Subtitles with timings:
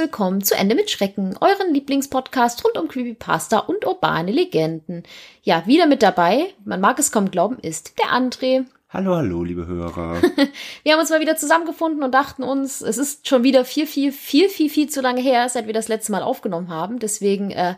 [0.00, 5.02] Willkommen zu Ende mit Schrecken, euren Lieblingspodcast rund um Creepypasta und urbane Legenden.
[5.42, 8.64] Ja, wieder mit dabei, man mag es kaum glauben, ist der André.
[8.88, 10.22] Hallo, hallo, liebe Hörer.
[10.84, 14.10] wir haben uns mal wieder zusammengefunden und dachten uns, es ist schon wieder viel, viel,
[14.10, 16.98] viel, viel, viel zu lange her, seit wir das letzte Mal aufgenommen haben.
[16.98, 17.74] Deswegen äh,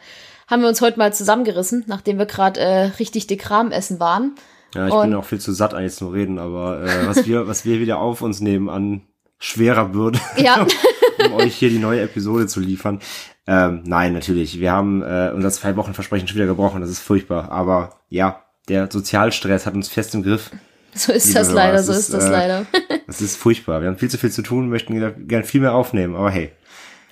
[0.46, 4.36] haben wir uns heute mal zusammengerissen, nachdem wir gerade äh, richtig dick Rahmen essen waren.
[4.76, 7.48] Ja, ich und bin auch viel zu satt eigentlich zum Reden, aber äh, was wir,
[7.48, 9.02] was wir wieder auf uns nehmen an
[9.40, 10.64] schwerer Bürde, ja.
[11.26, 13.00] um euch hier die neue Episode zu liefern.
[13.46, 14.60] Ähm, nein, natürlich.
[14.60, 16.80] Wir haben äh, unser zwei Wochen Versprechen schon wieder gebrochen.
[16.80, 17.50] Das ist furchtbar.
[17.50, 20.50] Aber ja, der Sozialstress hat uns fest im Griff.
[20.94, 22.66] So ist das leider, so ist, ist das äh, leider.
[23.06, 23.80] das ist furchtbar.
[23.80, 24.94] Wir haben viel zu viel zu tun, möchten
[25.26, 26.52] gerne viel mehr aufnehmen, aber hey.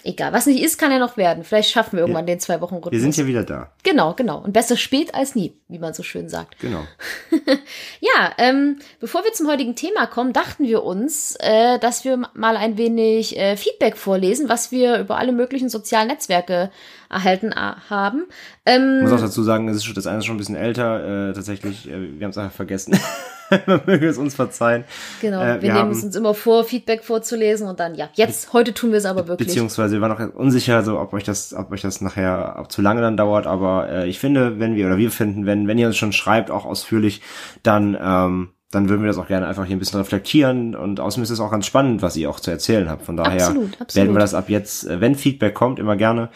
[0.03, 1.45] Egal, was nicht ist, kann ja noch werden.
[1.45, 2.35] Vielleicht schaffen wir irgendwann ja.
[2.35, 2.93] den zwei Wochen Rhythmus.
[2.93, 3.71] Wir sind ja wieder da.
[3.83, 4.39] Genau, genau.
[4.39, 6.59] Und besser spät als nie, wie man so schön sagt.
[6.61, 6.85] Genau.
[8.01, 12.57] ja, ähm, bevor wir zum heutigen Thema kommen, dachten wir uns, äh, dass wir mal
[12.57, 16.71] ein wenig äh, Feedback vorlesen, was wir über alle möglichen sozialen Netzwerke
[17.11, 18.27] erhalten äh, haben.
[18.65, 20.57] Ähm, ich muss auch dazu sagen, das, ist schon, das eine ist schon ein bisschen
[20.57, 21.31] älter.
[21.31, 22.99] Äh, tatsächlich, äh, wir haben es einfach vergessen.
[23.67, 24.85] Man möge es uns verzeihen.
[25.21, 28.53] Genau, äh, wir, wir, nehmen es uns immer vor, Feedback vorzulesen und dann, ja, jetzt,
[28.53, 29.49] heute tun wir es aber wirklich.
[29.49, 32.81] Beziehungsweise wir waren noch unsicher, so, ob euch das, ob euch das nachher auch zu
[32.81, 35.89] lange dann dauert, aber äh, ich finde, wenn wir, oder wir finden, wenn, wenn ihr
[35.89, 37.23] uns schon schreibt, auch ausführlich,
[37.65, 41.25] dann, ähm, dann würden wir das auch gerne einfach hier ein bisschen reflektieren und außerdem
[41.25, 43.03] ist es auch ganz spannend, was ihr auch zu erzählen habt.
[43.03, 43.95] Von daher absolut, absolut.
[43.97, 46.31] werden wir das ab jetzt, äh, wenn Feedback kommt, immer gerne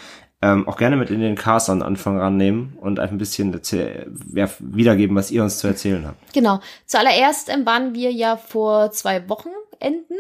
[0.44, 3.58] ähm, auch gerne mit in den Cast an Anfang rannehmen und einfach ein bisschen
[4.34, 6.34] ja, wiedergeben, was ihr uns zu erzählen habt.
[6.34, 6.60] Genau.
[6.84, 9.48] Zuallererst ähm, waren wir ja vor zwei Wochen
[9.80, 10.14] Enden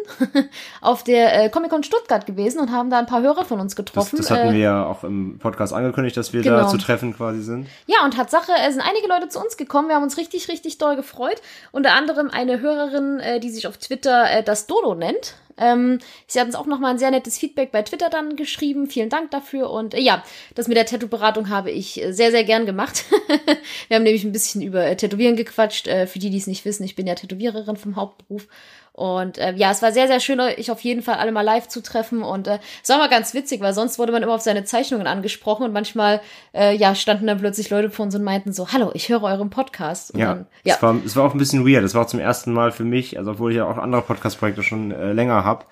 [0.80, 4.16] auf der äh, Comic-Con Stuttgart gewesen und haben da ein paar Hörer von uns getroffen.
[4.16, 6.58] Das, das hatten äh, wir ja auch im Podcast angekündigt, dass wir genau.
[6.58, 7.68] da zu treffen quasi sind.
[7.86, 9.88] Ja, und Tatsache, es sind einige Leute zu uns gekommen.
[9.88, 11.40] Wir haben uns richtig, richtig doll gefreut.
[11.72, 15.34] Unter anderem eine Hörerin, äh, die sich auf Twitter äh, das Dodo nennt.
[15.56, 18.88] Ähm, sie hat uns auch nochmal ein sehr nettes Feedback bei Twitter dann geschrieben.
[18.88, 19.70] Vielen Dank dafür.
[19.70, 23.04] Und äh, ja, das mit der Tattoo-Beratung habe ich äh, sehr, sehr gern gemacht.
[23.88, 25.86] Wir haben nämlich ein bisschen über äh, Tätowieren gequatscht.
[25.86, 28.48] Äh, für die, die es nicht wissen, ich bin ja Tätowiererin vom Hauptberuf.
[28.96, 31.66] Und äh, ja, es war sehr, sehr schön, euch auf jeden Fall alle mal live
[31.66, 32.22] zu treffen.
[32.22, 35.08] Und äh, es war mal ganz witzig, weil sonst wurde man immer auf seine Zeichnungen
[35.08, 36.20] angesprochen und manchmal
[36.54, 39.50] äh, ja, standen dann plötzlich Leute vor uns und meinten so, hallo, ich höre euren
[39.50, 40.12] Podcast.
[40.12, 40.76] Und ja, dann, ja.
[40.76, 41.82] Es, war, es war auch ein bisschen weird.
[41.82, 44.62] Es war auch zum ersten Mal für mich, also obwohl ich ja auch andere Podcast-Projekte
[44.62, 45.64] schon äh, länger habe,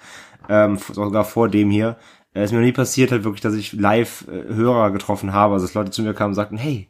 [0.48, 1.96] ähm, sogar vor dem hier,
[2.34, 5.54] äh, ist mir noch nie passiert halt wirklich, dass ich live äh, Hörer getroffen habe,
[5.54, 6.88] also dass Leute zu mir kamen und sagten, hey,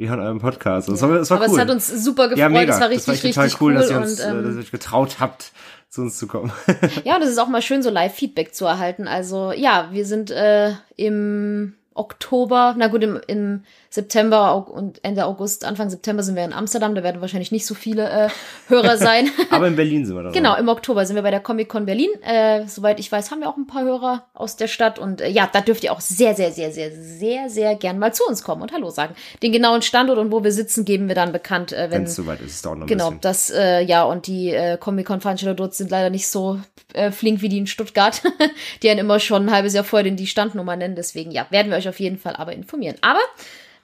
[0.00, 0.88] wir hören euren Podcast.
[0.88, 1.56] Das, war, das war Aber cool.
[1.56, 2.38] es hat uns super gefreut.
[2.38, 2.72] Ja, mega.
[2.72, 4.60] Es war richtig, das war total richtig cool, dass ihr uns, und, ähm, dass ihr
[4.60, 5.52] euch getraut habt,
[5.90, 6.50] zu uns zu kommen.
[7.04, 9.06] ja, es ist auch mal schön, so Live-Feedback zu erhalten.
[9.06, 15.64] Also ja, wir sind äh, im Oktober, na gut, im, im September und Ende August,
[15.64, 16.94] Anfang September sind wir in Amsterdam.
[16.94, 18.28] Da werden wahrscheinlich nicht so viele äh,
[18.68, 19.28] Hörer sein.
[19.50, 20.30] Aber in Berlin sind wir da.
[20.30, 22.08] Genau, im Oktober sind wir bei der Comic-Con Berlin.
[22.22, 25.00] Äh, soweit ich weiß, haben wir auch ein paar Hörer aus der Stadt.
[25.00, 28.14] Und äh, ja, da dürft ihr auch sehr, sehr, sehr, sehr, sehr, sehr gern mal
[28.14, 29.16] zu uns kommen und Hallo sagen.
[29.42, 31.72] Den genauen Standort und wo wir sitzen, geben wir dann bekannt.
[31.72, 33.20] Äh, wenn es soweit ist, es dauert noch ein Genau, bisschen.
[33.22, 36.60] das, äh, ja, und die äh, Comic-Con-Veranstalter dort sind leider nicht so
[36.94, 38.22] äh, flink wie die in Stuttgart.
[38.84, 40.94] die haben immer schon ein halbes Jahr vorher den die Standnummer nennen.
[40.94, 42.94] Deswegen, ja, werden wir euch auf jeden Fall aber informieren.
[43.00, 43.18] Aber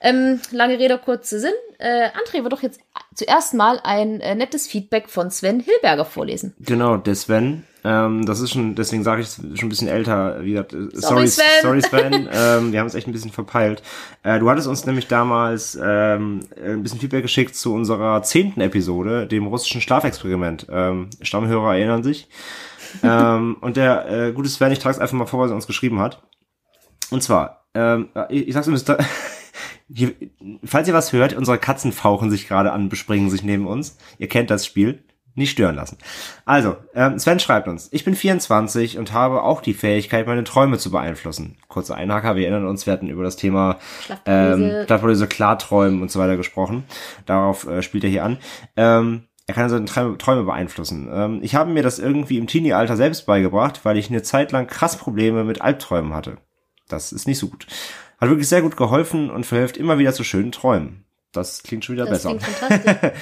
[0.01, 1.53] ähm, lange Rede, kurzer Sinn.
[1.79, 2.79] Äh, André wird doch jetzt
[3.13, 6.55] zuerst mal ein äh, nettes Feedback von Sven Hilberger vorlesen.
[6.59, 7.63] Genau, der Sven.
[7.83, 10.43] Ähm, das ist schon, deswegen sage ich es schon ein bisschen älter.
[10.43, 11.45] Wie gesagt, äh, sorry, sorry Sven.
[11.61, 12.13] Sorry, Sven.
[12.33, 13.81] ähm, wir haben es echt ein bisschen verpeilt.
[14.23, 19.27] Äh, du hattest uns nämlich damals ähm, ein bisschen Feedback geschickt zu unserer zehnten Episode,
[19.27, 20.67] dem russischen Schlafexperiment.
[20.69, 22.27] Ähm, Stammhörer erinnern sich.
[23.03, 25.67] ähm, und der äh, gute Sven, ich trage es einfach mal vor, was er uns
[25.67, 26.23] geschrieben hat.
[27.09, 28.77] Und zwar, ähm, ich, ich sag's mir,
[29.93, 30.13] hier,
[30.63, 33.97] falls ihr was hört, unsere Katzen fauchen sich gerade an, bespringen sich neben uns.
[34.17, 35.03] Ihr kennt das Spiel.
[35.37, 35.99] Nicht stören lassen.
[36.45, 40.79] Also, ähm, Sven schreibt uns, ich bin 24 und habe auch die Fähigkeit, meine Träume
[40.79, 41.57] zu beeinflussen.
[41.67, 43.77] Kurzer Einhaker, wir erinnern uns, wir hatten über das Thema
[44.25, 46.85] ähm, Schlafparalyse, Klarträumen und so weiter gesprochen.
[47.27, 48.39] Darauf äh, spielt er hier an.
[48.75, 51.07] Ähm, er kann seine Träume, Träume beeinflussen.
[51.13, 54.65] Ähm, ich habe mir das irgendwie im Teenie-Alter selbst beigebracht, weil ich eine Zeit lang
[54.65, 56.39] krass Probleme mit Albträumen hatte.
[56.87, 57.67] Das ist nicht so gut.
[58.17, 61.05] Hat wirklich sehr gut geholfen und verhilft immer wieder zu schönen Träumen.
[61.31, 62.31] Das klingt schon wieder das besser.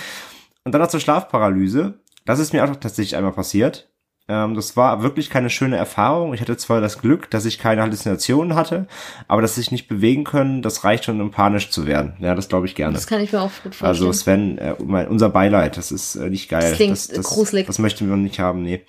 [0.63, 1.99] und dann noch zur Schlafparalyse.
[2.25, 3.89] Das ist mir auch tatsächlich einmal passiert.
[4.27, 6.33] Ähm, das war wirklich keine schöne Erfahrung.
[6.33, 8.87] Ich hatte zwar das Glück, dass ich keine Halluzinationen hatte,
[9.27, 12.15] aber dass sich nicht bewegen können, das reicht schon, um panisch zu werden.
[12.19, 12.93] Ja, das glaube ich gerne.
[12.93, 13.89] Das kann ich mir auch gut vorstellen.
[13.89, 16.69] Also Sven, äh, unser Beileid, das ist äh, nicht geil.
[16.69, 17.67] Das klingt das, das, gruselig.
[17.67, 18.83] Das möchten wir nicht haben, nee.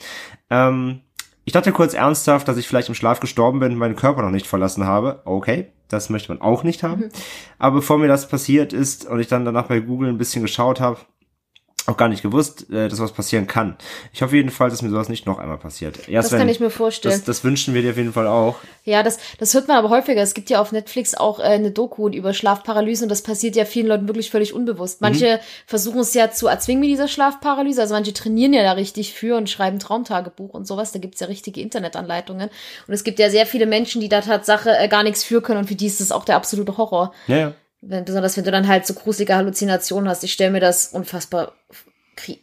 [0.48, 1.02] Ähm,
[1.44, 4.30] ich dachte kurz ernsthaft, dass ich vielleicht im Schlaf gestorben bin und meinen Körper noch
[4.30, 5.20] nicht verlassen habe.
[5.26, 7.02] Okay, das möchte man auch nicht haben.
[7.02, 7.08] Mhm.
[7.58, 10.80] Aber bevor mir das passiert ist und ich dann danach bei Google ein bisschen geschaut
[10.80, 10.98] habe,
[11.88, 13.76] auch gar nicht gewusst, äh, dass was passieren kann.
[14.12, 16.08] Ich hoffe jedenfalls, dass mir sowas nicht noch einmal passiert.
[16.08, 17.14] Ja, Das Sven, kann ich mir vorstellen.
[17.14, 18.56] Das, das wünschen wir dir auf jeden Fall auch.
[18.84, 20.22] Ja, das, das hört man aber häufiger.
[20.22, 23.64] Es gibt ja auf Netflix auch äh, eine Doku über Schlafparalyse und das passiert ja
[23.64, 25.00] vielen Leuten wirklich völlig unbewusst.
[25.00, 27.80] Manche versuchen es ja zu erzwingen mit dieser Schlafparalyse.
[27.80, 30.92] Also manche trainieren ja da richtig für und schreiben Traumtagebuch und sowas.
[30.92, 32.50] Da gibt's ja richtige Internetanleitungen.
[32.86, 35.60] Und es gibt ja sehr viele Menschen, die da Tatsache äh, gar nichts für können
[35.60, 37.12] und für die ist das auch der absolute Horror.
[37.26, 37.52] Ja, ja.
[37.88, 40.24] Wenn, besonders wenn du dann halt so gruselige Halluzinationen hast.
[40.24, 41.52] Ich stelle mir das unfassbar,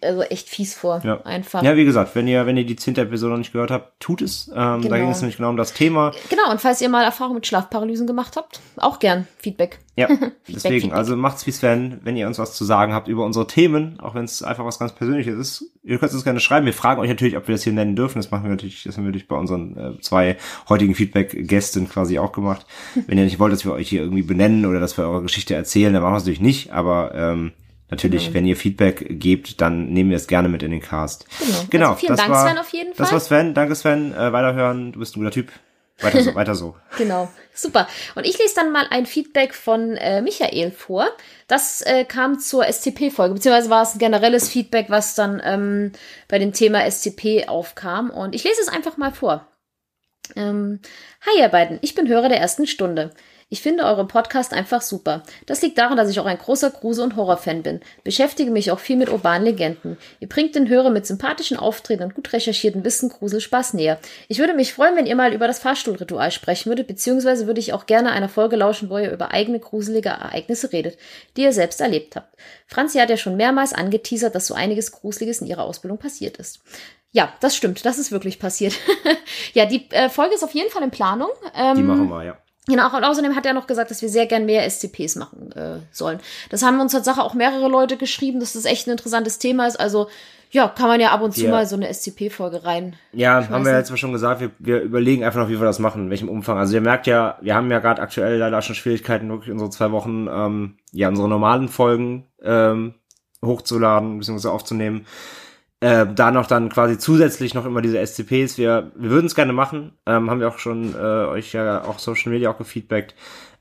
[0.01, 1.01] also echt fies vor.
[1.03, 1.21] Ja.
[1.23, 1.63] Einfach.
[1.63, 4.21] Ja, wie gesagt, wenn ihr, wenn ihr die zehnte Episode noch nicht gehört habt, tut
[4.21, 4.47] es.
[4.49, 4.95] Ähm, Da Genau.
[4.95, 6.11] ging es nämlich genau um das Thema.
[6.29, 9.79] Genau, und falls ihr mal Erfahrung mit Schlafparalysen gemacht habt, auch gern Feedback.
[9.95, 10.07] Ja,
[10.47, 10.81] deswegen.
[10.81, 10.93] Feedback.
[10.97, 14.15] Also macht's wie Sven, wenn ihr uns was zu sagen habt über unsere Themen, auch
[14.15, 15.65] wenn es einfach was ganz Persönliches ist.
[15.83, 16.65] Ihr könnt uns gerne schreiben.
[16.65, 18.19] Wir fragen euch natürlich, ob wir das hier nennen dürfen.
[18.19, 20.37] Das machen wir natürlich, das haben wir natürlich bei unseren äh, zwei
[20.69, 22.65] heutigen Feedback-Gästen quasi auch gemacht.
[23.07, 25.55] Wenn ihr nicht wollt, dass wir euch hier irgendwie benennen oder dass wir eure Geschichte
[25.55, 26.71] erzählen, dann machen wir es natürlich nicht.
[26.71, 27.51] Aber ähm,
[27.89, 28.33] natürlich, Genau.
[28.35, 31.25] wenn ihr Feedback gebt, dann nehmen wir es gerne mit in den Cast.
[31.39, 31.57] Genau.
[31.69, 31.87] Genau.
[31.89, 33.13] Also vielen das Dank, war, Sven, auf jeden Das Fall.
[33.13, 33.53] war Sven.
[33.53, 34.13] Danke, Sven.
[34.13, 34.91] Äh, weiterhören.
[34.91, 35.51] Du bist ein guter Typ.
[35.99, 36.75] Weiter so, weiter so.
[36.97, 37.87] Genau, super.
[38.15, 41.07] Und ich lese dann mal ein Feedback von äh, Michael vor.
[41.47, 45.91] Das äh, kam zur STP-Folge, beziehungsweise war es ein generelles Feedback, was dann ähm,
[46.27, 48.09] bei dem Thema STP aufkam.
[48.09, 49.47] Und ich lese es einfach mal vor.
[50.35, 50.79] Ähm,
[51.27, 53.11] Hi ihr beiden, ich bin Hörer der ersten Stunde.
[53.49, 55.23] Ich finde euren Podcast einfach super.
[55.45, 57.81] Das liegt daran, dass ich auch ein großer Grusel- und Horrorfan bin.
[58.03, 59.97] Beschäftige mich auch viel mit urbanen Legenden.
[60.19, 63.99] Ihr bringt den Hörer mit sympathischen Auftreten und gut recherchierten Wissen Gruselspaß näher.
[64.27, 67.73] Ich würde mich freuen, wenn ihr mal über das Fahrstuhlritual sprechen würdet, beziehungsweise würde ich
[67.73, 70.97] auch gerne einer Folge lauschen, wo ihr über eigene gruselige Ereignisse redet,
[71.37, 72.35] die ihr selbst erlebt habt.
[72.67, 76.61] Franzi hat ja schon mehrmals angeteasert, dass so einiges Gruseliges in ihrer Ausbildung passiert ist.
[77.13, 77.85] Ja, das stimmt.
[77.85, 78.73] Das ist wirklich passiert.
[79.53, 81.29] ja, die äh, Folge ist auf jeden Fall in Planung.
[81.55, 82.37] Ähm, Die machen wir, ja.
[82.67, 85.79] Genau, und außerdem hat er noch gesagt, dass wir sehr gern mehr SCPs machen äh,
[85.91, 86.19] sollen.
[86.49, 89.77] Das haben uns tatsächlich auch mehrere Leute geschrieben, dass das echt ein interessantes Thema ist.
[89.77, 90.07] Also,
[90.49, 91.51] ja, kann man ja ab und zu Ja.
[91.51, 92.95] mal so eine SCP-Folge rein.
[93.11, 95.79] Ja, haben wir jetzt mal schon gesagt, wir, wir überlegen einfach noch, wie wir das
[95.79, 96.57] machen, in welchem Umfang.
[96.57, 99.91] Also ihr merkt ja, wir haben ja gerade aktuell leider schon Schwierigkeiten, wirklich unsere zwei
[99.91, 102.93] Wochen, ähm, ja, unsere normalen Folgen ähm,
[103.43, 104.47] hochzuladen bzw.
[104.49, 105.05] aufzunehmen.
[105.83, 108.57] Äh, da noch dann quasi zusätzlich noch immer diese SCPs.
[108.57, 111.99] Wir, wir würden es gerne machen, ähm, haben wir auch schon äh, euch ja auch
[111.99, 113.15] Social Media auch gefeedbackt.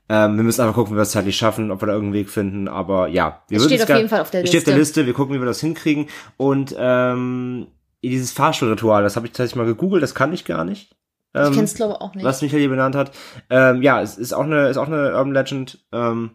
[0.07, 2.29] Ähm, wir müssen einfach gucken, wie wir es zeitlich schaffen, ob wir da irgendeinen Weg
[2.29, 2.69] finden.
[2.69, 4.65] Aber ja, wir Es würden steht es auf jeden Fall auf der es steht auf
[4.65, 5.01] der Liste.
[5.01, 5.05] Liste.
[5.05, 6.07] Wir gucken, wie wir das hinkriegen.
[6.37, 7.67] Und ähm,
[8.01, 10.91] dieses Fahrstuhlritual, das habe ich tatsächlich mal gegoogelt, das kann ich gar nicht.
[11.35, 12.23] Ich Ähm, kenn's glaube auch nicht.
[12.23, 13.11] was Michael hier benannt hat.
[13.49, 15.79] Ähm, ja, es ist auch eine, ist auch eine Urban Legend.
[15.91, 16.31] Ähm,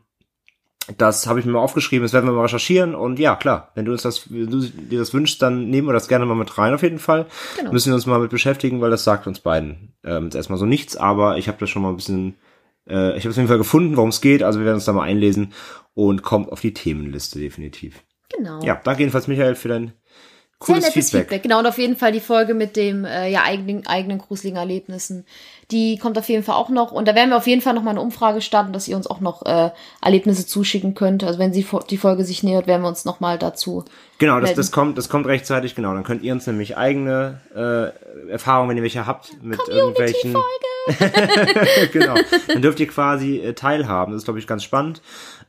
[0.96, 2.94] das habe ich mir mal aufgeschrieben, das werden wir mal recherchieren.
[2.94, 5.93] Und ja, klar, wenn du uns das, wenn du dir das wünschst, dann nehmen wir
[5.93, 7.26] das gerne mal mit rein auf jeden Fall.
[7.56, 7.73] Genau.
[7.73, 10.67] Müssen wir uns mal mit beschäftigen, weil das sagt uns beiden ähm, jetzt erstmal so
[10.67, 12.37] nichts, aber ich habe das schon mal ein bisschen,
[12.88, 14.43] äh, ich habe auf jeden Fall gefunden, worum es geht.
[14.43, 15.52] Also wir werden uns da mal einlesen
[15.94, 18.02] und kommt auf die Themenliste definitiv.
[18.35, 18.62] Genau.
[18.62, 19.94] Ja, danke jedenfalls Michael für dein Sehr
[20.58, 21.23] cooles nettes Feedback.
[21.29, 21.43] Feedback.
[21.43, 25.26] Genau, und auf jeden Fall die Folge mit dem äh, ja, eigenen, eigenen gruseligen Erlebnissen.
[25.70, 26.92] Die kommt auf jeden Fall auch noch.
[26.92, 29.06] Und da werden wir auf jeden Fall noch mal eine Umfrage starten, dass ihr uns
[29.06, 29.70] auch noch äh,
[30.00, 31.22] Erlebnisse zuschicken könnt.
[31.25, 33.84] Also wenn sie die Folge sich nähert, werden wir uns noch mal dazu.
[34.16, 35.92] Genau, das, das kommt, das kommt rechtzeitig, genau.
[35.92, 40.34] Dann könnt ihr uns nämlich eigene äh, Erfahrungen, wenn ihr welche habt, mit irgendwelchen.
[41.92, 42.14] genau.
[42.46, 44.12] Dann dürft ihr quasi äh, teilhaben.
[44.12, 45.02] Das ist, glaube ich, ganz spannend.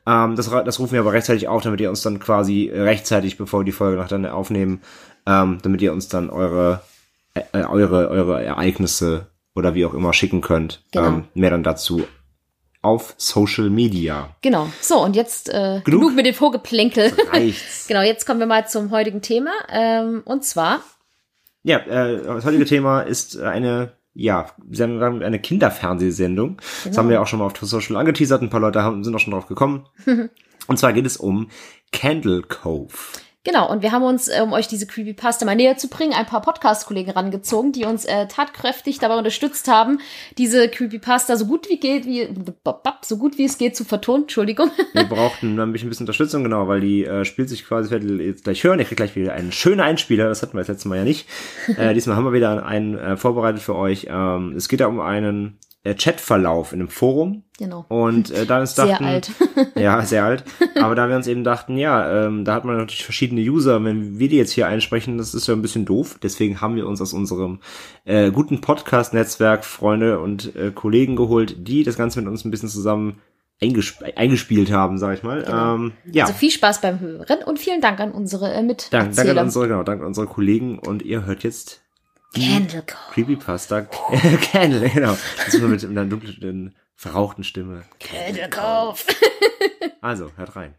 [0.06, 3.38] Ähm, das, das rufen wir aber rechtzeitig auf, damit ihr uns dann quasi äh, rechtzeitig,
[3.38, 4.82] bevor wir die Folge noch dann aufnehmen,
[5.26, 6.82] ähm, damit ihr uns dann eure,
[7.34, 10.84] äh, äh, eure, eure Ereignisse oder wie auch immer schicken könnt.
[10.92, 11.06] Genau.
[11.06, 12.04] Ähm, mehr dann dazu
[12.82, 14.34] auf Social Media.
[14.40, 14.68] Genau.
[14.80, 16.00] So, und jetzt äh, Genug?
[16.00, 17.12] genug mit dem Vorgeplänkel.
[17.30, 17.86] Reicht's.
[17.88, 19.50] genau, jetzt kommen wir mal zum heutigen Thema.
[19.68, 20.80] Ähm, und zwar,
[21.62, 26.56] Ja, äh, das heutige Thema ist eine, ja, eine Kinderfernsehsendung.
[26.56, 26.96] Das Genau.
[26.96, 28.40] haben wir auch schon mal auf Social angeteasert.
[28.40, 29.86] Ein paar Leute haben, sind auch schon drauf gekommen.
[30.66, 31.48] Und zwar geht es um
[31.92, 32.94] Candle Cove.
[33.44, 36.26] Genau, und wir haben uns, äh, um euch diese Creepypasta mal näher zu bringen, ein
[36.26, 40.00] paar Podcast-Kollegen rangezogen, die uns äh, tatkräftig dabei unterstützt haben,
[40.38, 42.28] diese Creepypasta so gut wie geht, wie
[43.02, 44.22] so gut wie es geht zu vertonen.
[44.22, 44.70] Entschuldigung.
[44.92, 48.10] Wir brauchten ein bisschen, ein bisschen Unterstützung, genau, weil die äh, spielt sich quasi, werdet
[48.10, 48.78] ihr jetzt gleich hören.
[48.78, 50.28] Ihr kriegt gleich wieder einen schönen Einspieler.
[50.28, 51.28] Das hatten wir das letzte Mal ja nicht.
[51.76, 54.08] Äh, diesmal haben wir wieder einen äh, vorbereitet für euch.
[54.10, 57.44] Ähm, es geht da um einen äh, Chatverlauf in einem Forum.
[57.58, 57.86] genau.
[57.88, 59.30] Und äh, da uns Sehr dachten, alt.
[59.76, 60.44] ja, sehr alt.
[60.80, 63.82] Aber da wir uns eben dachten, ja, ähm, da hat man natürlich verschiedene User.
[63.82, 66.18] Wenn wir die jetzt hier einsprechen, das ist ja ein bisschen doof.
[66.22, 67.60] Deswegen haben wir uns aus unserem
[68.04, 72.68] äh, guten Podcast-Netzwerk Freunde und äh, Kollegen geholt, die das Ganze mit uns ein bisschen
[72.68, 73.18] zusammen
[73.62, 75.42] eingesp eingespielt haben, sag ich mal.
[75.42, 75.74] Genau.
[75.74, 79.14] Ähm, ja, Also viel Spaß beim Hören und vielen Dank an unsere äh, danke, Miterzähler.
[79.14, 81.79] danke an unsere, genau, danke an unsere Kollegen und ihr hört jetzt
[82.34, 83.12] Candle Cove.
[83.12, 83.82] Creepypasta
[84.52, 85.16] Candle, genau.
[85.36, 87.84] Das ist nur mit einer dunklen, verrauchten Stimme.
[87.98, 89.02] Candle Cove.
[90.00, 90.74] Also, hört rein.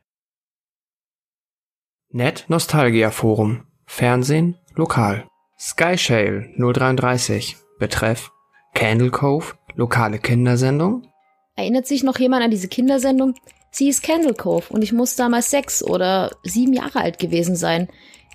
[2.09, 3.65] Net Nostalgia Forum.
[3.85, 5.27] Fernsehen lokal.
[5.59, 7.57] Skyshale 033.
[7.79, 8.31] Betreff
[8.73, 9.53] Candle Cove.
[9.75, 11.07] Lokale Kindersendung.
[11.55, 13.35] Erinnert sich noch jemand an diese Kindersendung?
[13.71, 17.87] Sie ist Candle Cove und ich muss damals sechs oder sieben Jahre alt gewesen sein.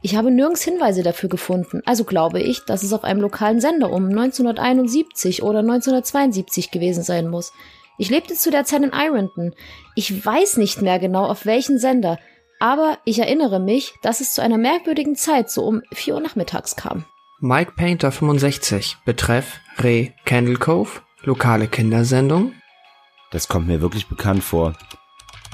[0.06, 3.90] Ich habe nirgends Hinweise dafür gefunden, also glaube ich, dass es auf einem lokalen Sender
[3.90, 7.52] um 1971 oder 1972 gewesen sein muss.
[7.98, 9.52] Ich lebte zu der Zeit in Ironton.
[9.96, 12.20] Ich weiß nicht mehr genau auf welchen Sender,
[12.60, 16.76] aber ich erinnere mich, dass es zu einer merkwürdigen Zeit so um 4 Uhr nachmittags
[16.76, 17.04] kam.
[17.40, 18.98] Mike Painter 65.
[19.04, 21.00] Betreff Re Candle Cove.
[21.24, 22.52] Lokale Kindersendung.
[23.32, 24.74] Das kommt mir wirklich bekannt vor.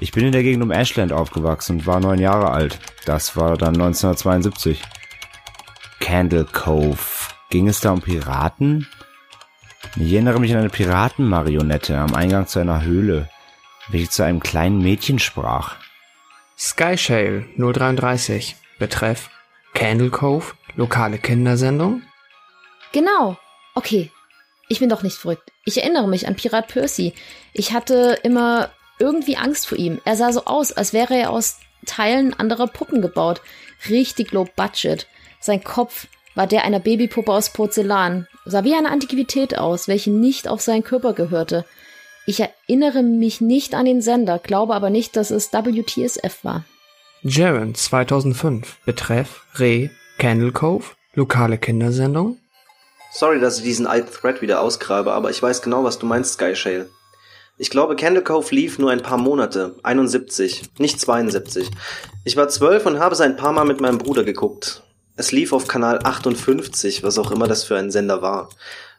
[0.02, 2.80] Ich bin in der Gegend um Ashland aufgewachsen und war neun Jahre alt.
[3.04, 4.82] Das war dann 1972.
[6.00, 6.98] Candle Cove.
[7.50, 8.88] Ging es da um Piraten?
[9.94, 13.28] Ich erinnere mich an eine Piratenmarionette am Eingang zu einer Höhle,
[13.90, 15.76] welche zu einem kleinen Mädchen sprach.
[16.58, 18.56] Skyshale 033.
[18.80, 19.30] Betreff
[19.72, 20.54] Candle Cove.
[20.74, 22.02] Lokale Kindersendung.
[22.90, 23.36] Genau.
[23.76, 24.10] Okay.
[24.66, 25.52] Ich bin doch nicht verrückt.
[25.64, 27.14] Ich erinnere mich an Pirat Percy.
[27.52, 28.70] Ich hatte immer
[29.02, 30.00] irgendwie Angst vor ihm.
[30.04, 33.40] Er sah so aus, als wäre er aus Teilen anderer Puppen gebaut.
[33.88, 35.06] Richtig low budget.
[35.40, 40.48] Sein Kopf war der einer Babypuppe aus Porzellan, sah wie eine Antiquität aus, welche nicht
[40.48, 41.64] auf seinen Körper gehörte.
[42.24, 46.64] Ich erinnere mich nicht an den Sender, glaube aber nicht, dass es WTSF war.
[47.22, 48.78] Jaren 2005.
[48.84, 50.84] Betreff Re Candle Cove.
[51.14, 52.38] Lokale Kindersendung.
[53.12, 56.34] Sorry, dass ich diesen alten Thread wieder ausgrabe, aber ich weiß genau, was du meinst,
[56.34, 56.88] Skyshale.
[57.62, 61.70] Ich glaube, Candle Cove lief nur ein paar Monate, 71, nicht 72.
[62.24, 64.82] Ich war zwölf und habe es ein paar Mal mit meinem Bruder geguckt.
[65.14, 68.48] Es lief auf Kanal 58, was auch immer das für ein Sender war.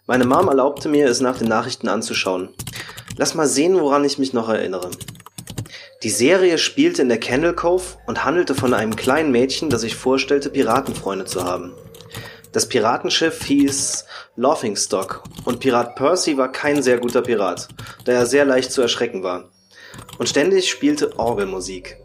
[0.07, 2.55] Meine Mom erlaubte mir, es nach den Nachrichten anzuschauen.
[3.17, 4.91] Lass mal sehen, woran ich mich noch erinnere.
[6.03, 9.97] Die Serie spielte in der Candle Cove und handelte von einem kleinen Mädchen, das sich
[9.97, 11.73] vorstellte, Piratenfreunde zu haben.
[12.53, 14.05] Das Piratenschiff hieß
[14.35, 17.67] Laughingstock und Pirat Percy war kein sehr guter Pirat,
[18.05, 19.49] da er sehr leicht zu erschrecken war.
[20.19, 21.97] Und ständig spielte Orgelmusik.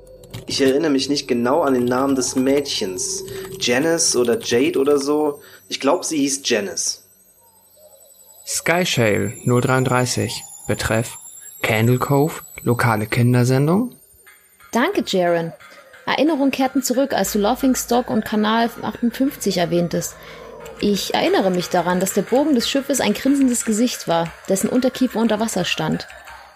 [0.47, 3.25] Ich erinnere mich nicht genau an den Namen des Mädchens.
[3.61, 5.43] Janice oder Jade oder so.
[5.69, 7.05] Ich glaube, sie hieß Janice.
[8.47, 10.43] Skyshale 033.
[10.67, 11.19] Betreff
[11.63, 12.41] Candle Cove.
[12.63, 13.97] Lokale Kindersendung.
[14.73, 15.53] Danke, Jaren.
[16.09, 20.17] Erinnerungen kehrten zurück, als du Laughingstock und Kanal 58 erwähntest.
[20.81, 25.19] Ich erinnere mich daran, dass der Bogen des Schiffes ein grinsendes Gesicht war, dessen Unterkiefer
[25.21, 26.07] unter Wasser stand.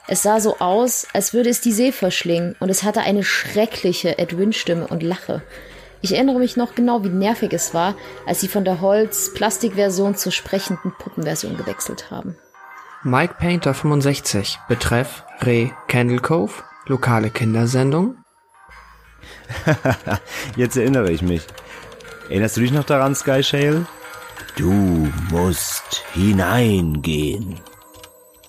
[0.08, 4.18] Es sah so aus, als würde es die See verschlingen, und es hatte eine schreckliche
[4.18, 5.42] Edwin-Stimme und Lache.
[6.00, 7.94] Ich erinnere mich noch genau, wie nervig es war,
[8.26, 12.36] als sie von der Holz-Plastik-Version zur sprechenden Puppenversion gewechselt haben.
[13.04, 14.58] Mike Painter 65.
[14.68, 16.52] Betreff Re Candle Cove.
[16.86, 18.21] Lokale Kindersendung.
[20.56, 21.42] Jetzt erinnere ich mich.
[22.28, 23.86] Erinnerst du dich noch daran, Sky Shale?
[24.56, 24.70] Du
[25.30, 27.60] musst hineingehen.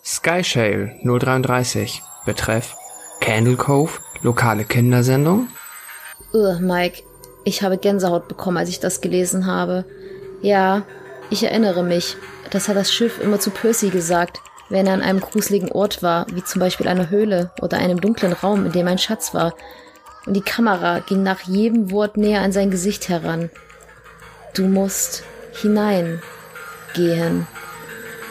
[0.04, 2.02] Skyshale 033.
[2.26, 2.76] Betreff
[3.22, 4.00] Candle Cove.
[4.22, 5.48] Lokale Kindersendung.
[6.34, 7.04] Ugh, Mike,
[7.44, 9.86] ich habe Gänsehaut bekommen, als ich das gelesen habe.
[10.42, 10.84] Ja,
[11.30, 12.18] ich erinnere mich.
[12.52, 16.26] Das hat das Schiff immer zu Percy gesagt, wenn er an einem gruseligen Ort war,
[16.34, 19.54] wie zum Beispiel einer Höhle oder einem dunklen Raum, in dem ein Schatz war.
[20.26, 23.50] Und die Kamera ging nach jedem Wort näher an sein Gesicht heran.
[24.54, 25.24] Du musst
[25.62, 27.48] hineingehen.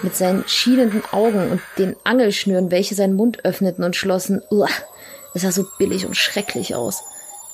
[0.02, 4.42] Mit seinen schielenden Augen und den Angelschnüren, welche seinen Mund öffneten und schlossen.
[4.50, 4.68] Uah,
[5.34, 7.02] es sah so billig und schrecklich aus.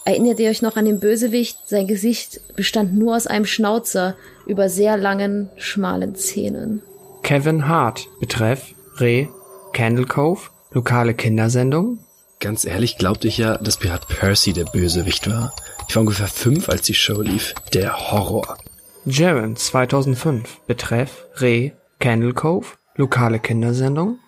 [0.05, 1.69] Erinnert ihr euch noch an den Bösewicht?
[1.69, 4.17] Sein Gesicht bestand nur aus einem Schnauzer
[4.47, 6.83] über sehr langen, schmalen Zähnen.
[7.23, 8.07] Kevin Hart.
[8.19, 9.29] Betreff Re
[9.75, 10.49] Candle Cove.
[10.71, 11.99] Lokale Kindersendung.
[12.41, 15.53] Ganz ehrlich glaubte ich ja, dass Pirat Percy der Bösewicht war.
[15.89, 17.55] Ich war ungefähr fünf, als die Show lief.
[17.75, 18.59] Der Horror.
[19.05, 20.61] Jaren 2005.
[20.67, 22.67] Betreff Re Candle Cove.
[22.95, 24.19] Lokale Kindersendung.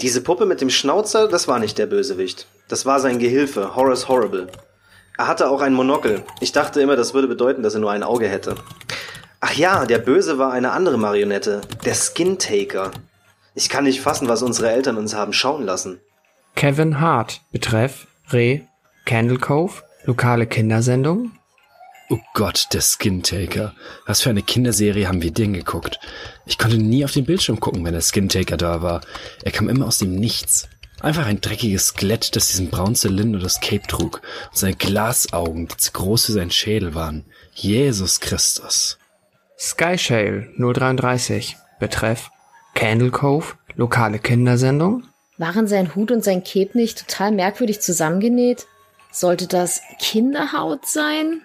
[0.00, 2.46] Diese Puppe mit dem Schnauzer, das war nicht der Bösewicht.
[2.68, 4.48] Das war sein Gehilfe, Horace Horrible.
[5.18, 6.22] Er hatte auch ein Monokel.
[6.40, 8.54] Ich dachte immer, das würde bedeuten, dass er nur ein Auge hätte.
[9.40, 12.90] Ach ja, der Böse war eine andere Marionette, der Skin Taker.
[13.54, 16.00] Ich kann nicht fassen, was unsere Eltern uns haben schauen lassen.
[16.56, 17.42] Kevin Hart.
[17.52, 18.62] Betreff Re
[19.04, 19.82] Candle Cove.
[20.06, 21.32] Lokale Kindersendung.
[22.08, 23.74] Oh Gott, der Skin Taker.
[24.06, 26.00] Was für eine Kinderserie haben wir den geguckt?
[26.46, 29.02] Ich konnte nie auf den Bildschirm gucken, wenn der Skin Taker da war.
[29.44, 30.66] Er kam immer aus dem Nichts.
[31.00, 35.76] Einfach ein dreckiges Skelett, das diesen braunen Zylinder das Cape trug und seine Glasaugen, die
[35.76, 37.26] zu groß für seinen Schädel waren.
[37.52, 38.96] Jesus Christus.
[39.58, 41.56] Skyshale 033.
[41.80, 42.30] Betreff
[42.74, 43.56] Candle Cove.
[43.74, 45.02] Lokale Kindersendung.
[45.38, 48.66] Waren sein Hut und sein Cape nicht total merkwürdig zusammengenäht?
[49.12, 51.42] Sollte das Kinderhaut sein?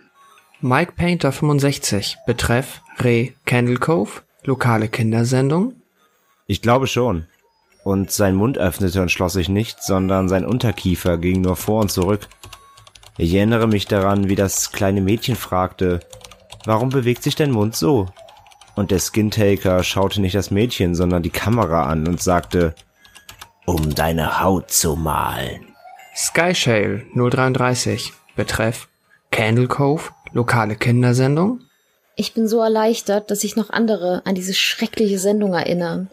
[0.61, 5.73] Mike Painter 65, Betreff Re Candle Cove, lokale Kindersendung.
[6.47, 7.27] Ich glaube schon.
[7.83, 11.91] Und sein Mund öffnete und schloss sich nicht, sondern sein Unterkiefer ging nur vor und
[11.91, 12.27] zurück.
[13.17, 15.99] Ich erinnere mich daran, wie das kleine Mädchen fragte,
[16.65, 18.07] warum bewegt sich dein Mund so?
[18.75, 22.75] Und der Skintaker schaute nicht das Mädchen, sondern die Kamera an und sagte,
[23.71, 25.65] um deine Haut zu malen.
[26.13, 28.89] Skyshale 033, Betreff
[29.31, 31.61] Candle Cove, lokale Kindersendung.
[32.17, 36.09] Ich bin so erleichtert, dass sich noch andere an diese schreckliche Sendung erinnern.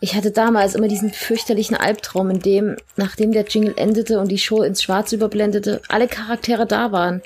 [0.00, 4.38] Ich hatte damals immer diesen fürchterlichen Albtraum, in dem, nachdem der Jingle endete und die
[4.38, 7.20] Show ins Schwarz überblendete, alle Charaktere da waren.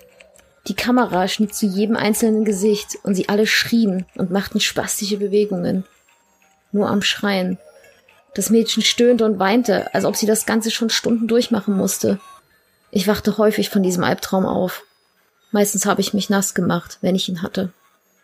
[0.68, 5.85] Die Kamera schnitt zu jedem einzelnen Gesicht und sie alle schrien und machten spastische Bewegungen.
[6.73, 7.59] Nur am Schreien.
[8.37, 12.21] Das Mädchen stöhnte und weinte, als ob sie das Ganze schon Stunden durchmachen musste.
[12.90, 14.83] Ich wachte häufig von diesem Albtraum auf.
[15.52, 17.73] Meistens habe ich mich nass gemacht, wenn ich ihn hatte.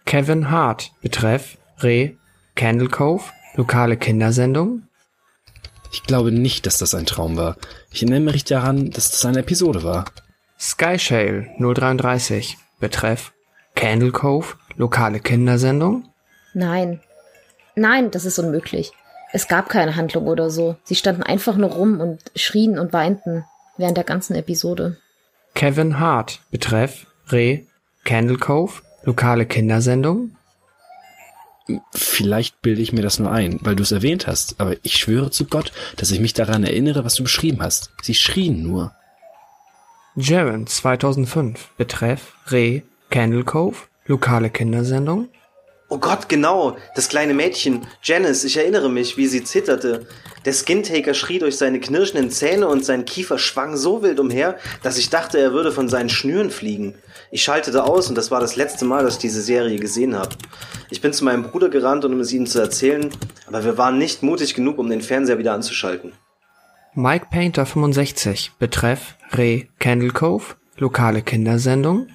[0.04, 2.12] Kevin Hart, Betreff Re
[2.56, 4.82] Candle Cove, lokale Kindersendung.
[5.92, 7.56] Ich glaube nicht, dass das ein Traum war.
[7.90, 10.04] Ich erinnere mich daran, dass das eine Episode war.
[10.60, 13.32] Skyshale 033, Betreff
[13.74, 16.06] Candle Cove, lokale Kindersendung.
[16.52, 17.00] Nein.
[17.74, 18.92] Nein, das ist unmöglich.
[19.32, 20.76] Es gab keine Handlung oder so.
[20.84, 23.44] Sie standen einfach nur rum und schrien und weinten
[23.78, 24.98] während der ganzen Episode.
[25.54, 27.62] Kevin Hart, Betreff Re
[28.04, 30.36] Candle Cove, lokale Kindersendung.
[31.94, 35.30] Vielleicht bilde ich mir das nur ein, weil du es erwähnt hast, aber ich schwöre
[35.30, 37.90] zu Gott, dass ich mich daran erinnere, was du beschrieben hast.
[38.02, 38.92] Sie schrien nur.
[40.16, 43.76] Jaren 2005, Betreff Re Candle Cove,
[44.06, 45.28] lokale Kindersendung.
[45.92, 50.06] Oh Gott, genau, das kleine Mädchen, Janice, ich erinnere mich, wie sie zitterte.
[50.46, 54.96] Der Skintaker schrie durch seine knirschenden Zähne und sein Kiefer schwang so wild umher, dass
[54.96, 56.94] ich dachte, er würde von seinen Schnüren fliegen.
[57.30, 60.30] Ich schaltete aus und das war das letzte Mal, dass ich diese Serie gesehen habe.
[60.88, 63.10] Ich bin zu meinem Bruder gerannt, um es ihm zu erzählen,
[63.46, 66.14] aber wir waren nicht mutig genug, um den Fernseher wieder anzuschalten.
[66.94, 72.06] Mike Painter 65, Betreff Re Candle Cove, lokale Kindersendung.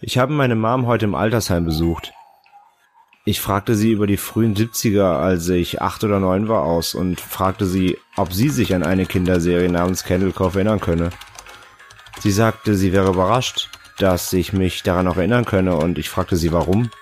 [0.00, 2.14] Ich habe meine Mom heute im Altersheim besucht.
[3.28, 7.20] Ich fragte sie über die frühen 70er, als ich acht oder neun war, aus und
[7.20, 11.10] fragte sie, ob sie sich an eine Kinderserie namens Candle Cove erinnern könne.
[12.20, 16.36] Sie sagte, sie wäre überrascht, dass ich mich daran noch erinnern könne und ich fragte
[16.36, 16.92] sie warum.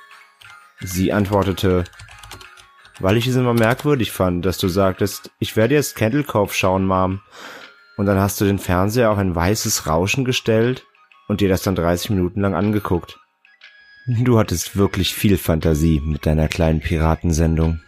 [0.80, 1.84] Sie antwortete,
[3.00, 6.87] weil ich es immer merkwürdig fand, dass du sagtest, ich werde jetzt Candle Cove schauen,
[6.87, 7.20] Mom.
[7.98, 10.87] Und dann hast du den Fernseher auf ein weißes Rauschen gestellt
[11.28, 13.18] und dir das dann 30 Minuten lang angeguckt.
[14.06, 17.80] Du hattest wirklich viel Fantasie mit deiner kleinen Piratensendung.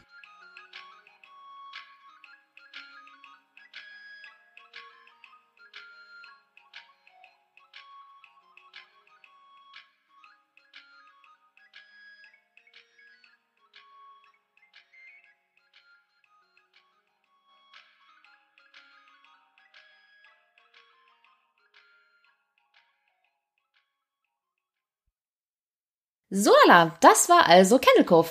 [26.31, 28.29] So, Ala, das war also Candle Cove.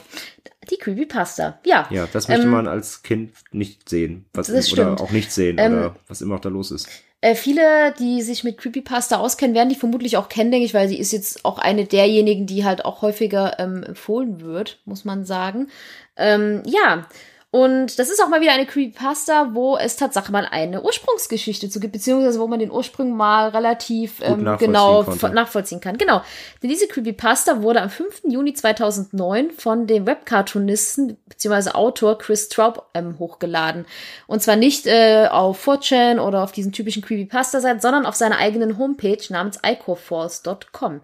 [0.69, 1.59] Die Creepypasta.
[1.65, 1.87] Ja.
[1.91, 4.25] Ja, das möchte Ähm, man als Kind nicht sehen.
[4.33, 5.01] Was, das oder stimmt.
[5.01, 6.89] auch nicht sehen Ähm, oder was immer auch da los ist.
[7.21, 10.87] Äh, viele, die sich mit Creepypasta auskennen, werden die vermutlich auch kennen, denke ich, weil
[10.87, 15.25] sie ist jetzt auch eine derjenigen, die halt auch häufiger ähm, empfohlen wird, muss man
[15.25, 15.69] sagen.
[16.17, 17.07] Ähm, ja.
[17.55, 21.79] Und das ist auch mal wieder eine Creepypasta, wo es tatsächlich mal eine Ursprungsgeschichte zu
[21.79, 25.29] gibt, beziehungsweise wo man den Ursprung mal relativ ähm, nachvollziehen genau konnte.
[25.29, 25.97] nachvollziehen kann.
[25.97, 26.21] Genau.
[26.61, 28.23] Denn diese Creepypasta wurde am 5.
[28.25, 33.85] Juni 2009 von dem Webcartoonisten beziehungsweise Autor Chris Traub ähm, hochgeladen.
[34.27, 38.77] Und zwar nicht äh, auf 4chan oder auf diesen typischen Creepypasta-Seiten, sondern auf seiner eigenen
[38.77, 40.99] Homepage namens icoforce.com.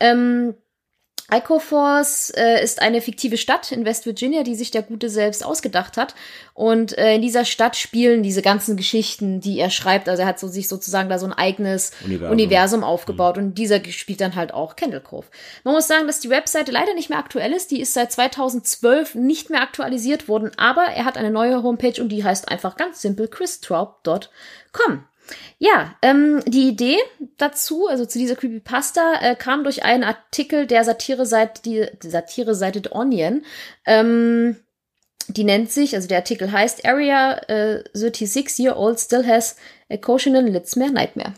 [0.00, 0.54] Ähm,
[1.32, 5.96] Icoforce äh, ist eine fiktive Stadt in West Virginia, die sich der Gute selbst ausgedacht
[5.96, 6.14] hat.
[6.54, 10.08] Und äh, in dieser Stadt spielen diese ganzen Geschichten, die er schreibt.
[10.08, 12.32] Also er hat so sich sozusagen da so ein eigenes Universum.
[12.32, 13.38] Universum, aufgebaut.
[13.38, 15.26] Und dieser spielt dann halt auch Candle Cove.
[15.64, 17.70] Man muss sagen, dass die Webseite leider nicht mehr aktuell ist.
[17.70, 20.50] Die ist seit 2012 nicht mehr aktualisiert worden.
[20.56, 25.04] Aber er hat eine neue Homepage und die heißt einfach ganz simpel christraub.com.
[25.58, 26.96] Ja, ähm, die Idee
[27.36, 32.82] dazu, also zu dieser Creepypasta, äh, kam durch einen Artikel der Satireseite, die, die Satireseite
[32.84, 33.44] The Onion.
[33.86, 34.56] Ähm,
[35.28, 39.56] die nennt sich, also der Artikel heißt Area äh, 36 Year Old Still Has
[39.88, 41.34] a Cautionary Litzmere Nightmare.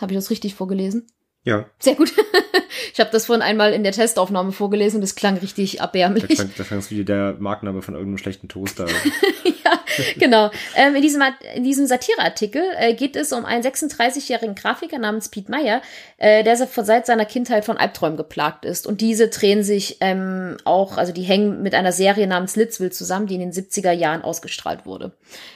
[0.00, 1.06] Habe ich das richtig vorgelesen?
[1.42, 2.12] Ja, Sehr gut.
[2.92, 6.28] ich habe das vorhin einmal in der Testaufnahme vorgelesen und es klang richtig erbärmlich.
[6.28, 8.86] klang, da klang es wie der Markenname von irgendeinem schlechten Toaster.
[9.64, 9.80] ja,
[10.18, 10.50] genau.
[10.76, 11.22] Ähm, in diesem,
[11.54, 15.80] in diesem Satireartikel äh, geht es um einen 36-jährigen Grafiker namens Pete Meyer,
[16.18, 18.86] äh, der seit seiner Kindheit von Albträumen geplagt ist.
[18.86, 23.26] Und diese drehen sich ähm, auch, also die hängen mit einer Serie namens Litzville zusammen,
[23.26, 25.12] die in den 70er Jahren ausgestrahlt wurde.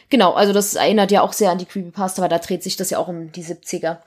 [0.09, 2.91] Genau, also das erinnert ja auch sehr an die Creepypasta, weil da dreht sich das
[2.91, 3.99] ja auch um die 70er.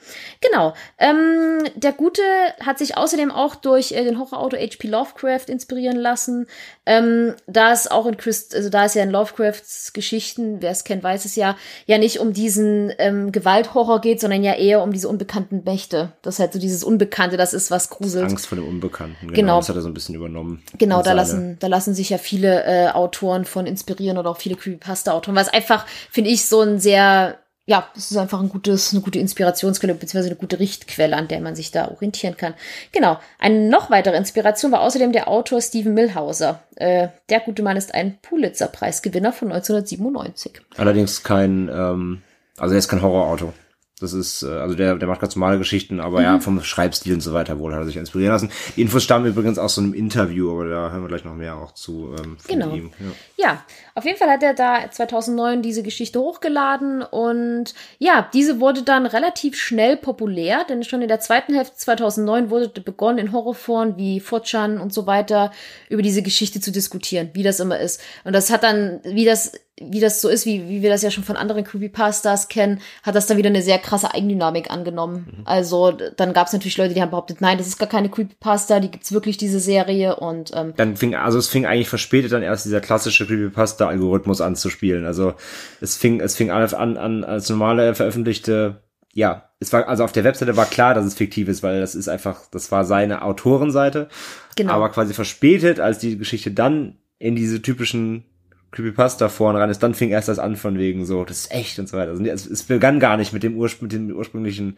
[0.42, 0.74] Genau.
[0.98, 2.22] Ähm, der Gute
[2.62, 4.88] hat sich außerdem auch durch äh, den Horrorautor H.P.
[4.88, 6.48] Lovecraft inspirieren lassen.
[6.86, 10.84] Ähm, da es auch in Christ, also da es ja in Lovecrafts Geschichten, wer es
[10.84, 14.92] kennt, weiß es ja, ja nicht um diesen ähm, Gewalthorror geht, sondern ja eher um
[14.94, 16.14] diese unbekannten Mächte.
[16.22, 18.26] Das ist halt so dieses Unbekannte, das ist was gruselt.
[18.30, 19.28] Angst vor dem Unbekannten.
[19.28, 19.58] Genau, Genau.
[19.60, 20.64] Das hat er so ein bisschen übernommen.
[20.78, 24.38] Genau, da seine- lassen, da lassen sich ja viele äh, Autoren von inspirieren oder auch
[24.38, 27.38] viele Creepypasta-Autoren, was einfach, finde ich, so ein sehr,
[27.70, 31.42] ja, es ist einfach ein gutes, eine gute Inspirationsquelle, beziehungsweise eine gute Richtquelle, an der
[31.42, 32.54] man sich da orientieren kann.
[32.94, 33.20] Genau.
[33.40, 36.64] Eine noch weitere Inspiration war außerdem der Autor Stephen Milhauser.
[36.76, 40.62] Äh, der gute Mann ist ein Pulitzer-Preisgewinner von 1997.
[40.78, 42.22] Allerdings kein, ähm,
[42.58, 43.54] also er ist kein Horrorautor.
[44.00, 46.24] Das ist, äh, also der, der macht ganz normale Geschichten, aber Mhm.
[46.24, 48.52] ja, vom Schreibstil und so weiter wohl hat er sich inspirieren lassen.
[48.76, 51.56] Die Infos stammen übrigens aus so einem Interview, aber da hören wir gleich noch mehr
[51.56, 52.74] auch zu ähm, von Genau.
[52.76, 52.92] ihm.
[53.00, 53.44] Ja.
[53.50, 53.64] Ja,
[53.96, 59.06] auf jeden Fall hat er da 2009 diese Geschichte hochgeladen und ja, diese wurde dann
[59.08, 64.22] relativ schnell populär, denn schon in der zweiten Hälfte 2009 wurde begonnen in Horrorforen wie
[64.22, 65.52] 4chan und so weiter
[65.90, 68.00] über diese Geschichte zu diskutieren, wie das immer ist.
[68.24, 71.12] Und das hat dann, wie das wie das so ist, wie, wie wir das ja
[71.12, 75.44] schon von anderen Creepypastas kennen, hat das dann wieder eine sehr krasse Eigendynamik angenommen.
[75.46, 78.10] Also d- dann gab es natürlich Leute, die haben behauptet, nein, das ist gar keine
[78.10, 80.16] Creepypasta, die gibt's wirklich, diese Serie.
[80.16, 84.56] Und ähm, Dann fing, also es fing eigentlich verspätet dann erst dieser klassische Creepypasta-Algorithmus an
[84.56, 85.06] zu spielen.
[85.06, 85.36] Also
[85.80, 88.82] es fing, es fing an, an, an als normale veröffentlichte,
[89.14, 91.94] ja, es war, also auf der Webseite war klar, dass es fiktiv ist, weil das
[91.96, 94.10] ist einfach, das war seine Autorenseite.
[94.56, 94.74] Genau.
[94.74, 98.26] Aber quasi verspätet, als die Geschichte dann in diese typischen
[98.72, 101.80] Creepypasta vorne rein ist, dann fing erst das an von wegen so, das ist echt
[101.80, 102.12] und so weiter.
[102.12, 104.78] Also es, es begann gar nicht mit dem, Urspr mit dem ursprünglichen,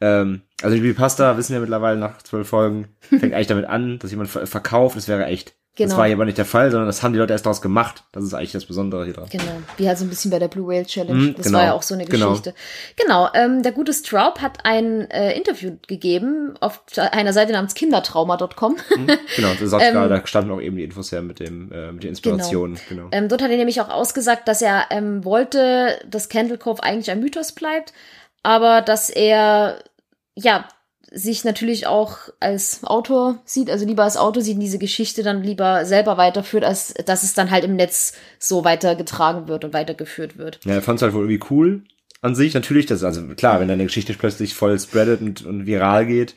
[0.00, 4.30] ähm, also Creepypasta, wissen wir mittlerweile nach zwölf Folgen, fängt eigentlich damit an, dass jemand
[4.30, 5.56] ver verkauft, es wäre echt.
[5.76, 5.98] Das Genau.
[5.98, 8.02] war hier aber nicht der Fall, sondern das haben die Leute erst daraus gemacht.
[8.12, 9.28] Das ist eigentlich das Besondere hier dran.
[9.30, 9.44] Genau,
[9.76, 11.14] wie halt so ein bisschen bei der Blue Whale Challenge.
[11.14, 12.30] Mhm, das genau, war ja auch so eine genau.
[12.30, 12.54] Geschichte.
[12.96, 18.76] Genau, ähm, der gute Straub hat ein äh, Interview gegeben auf einer Seite namens kindertrauma.com.
[19.36, 21.92] Genau, das sagt Ähm, gerade, da standen auch eben die Infos her mit dem, äh,
[21.92, 22.78] mit den Inspirationen.
[22.88, 23.08] Genau.
[23.12, 27.10] Ähm, dort hat er nämlich auch ausgesagt, dass er ähm, wollte, dass Candle Cove eigentlich
[27.10, 27.92] ein Mythos bleibt,
[28.42, 29.78] aber dass er
[30.34, 30.66] ja
[31.10, 35.42] sich natürlich auch als Autor sieht, also lieber als Autor sieht und diese Geschichte dann
[35.42, 40.38] lieber selber weiterführt, als dass es dann halt im Netz so weitergetragen wird und weitergeführt
[40.38, 40.60] wird.
[40.64, 41.82] Ja, er fand es halt wohl irgendwie cool
[42.22, 42.54] an sich.
[42.54, 46.34] Natürlich, das, also klar, wenn deine Geschichte plötzlich voll spreadet und, und viral geht,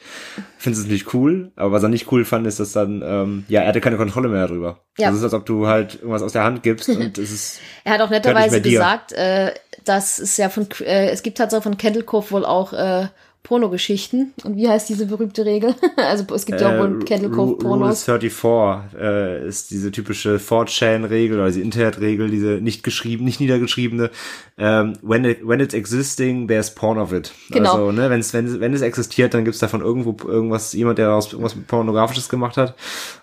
[0.57, 1.51] findest du es natürlich cool.
[1.55, 4.29] Aber was er nicht cool fand, ist, dass dann, ähm, ja, er hatte keine Kontrolle
[4.29, 4.79] mehr darüber.
[4.97, 5.09] Ja.
[5.09, 7.93] Das ist, als ob du halt irgendwas aus der Hand gibst und es ist, Er
[7.93, 11.77] hat auch netterweise nicht gesagt, äh, dass es ja von, äh, es gibt tatsächlich von
[11.77, 13.07] Candle Cove wohl auch äh,
[13.43, 14.33] Pornogeschichten.
[14.43, 15.75] Und wie heißt diese berühmte Regel?
[15.97, 18.03] also es gibt ja auch wohl Candle Cove Ru- Rule Pornos.
[18.05, 24.09] 34 äh, ist diese typische 4chan-Regel oder diese Internet-Regel, diese nicht geschrieben, nicht niedergeschriebene,
[24.57, 27.31] ähm, when, it, when it's existing, there's porn of it.
[27.51, 27.71] Genau.
[27.73, 30.97] Also, ne, wenn es, wenn, es- wenn es existiert, dann gibt's davon irgendwo irgendwas, jemand,
[30.97, 32.75] der daraus irgendwas Pornografisches gemacht hat.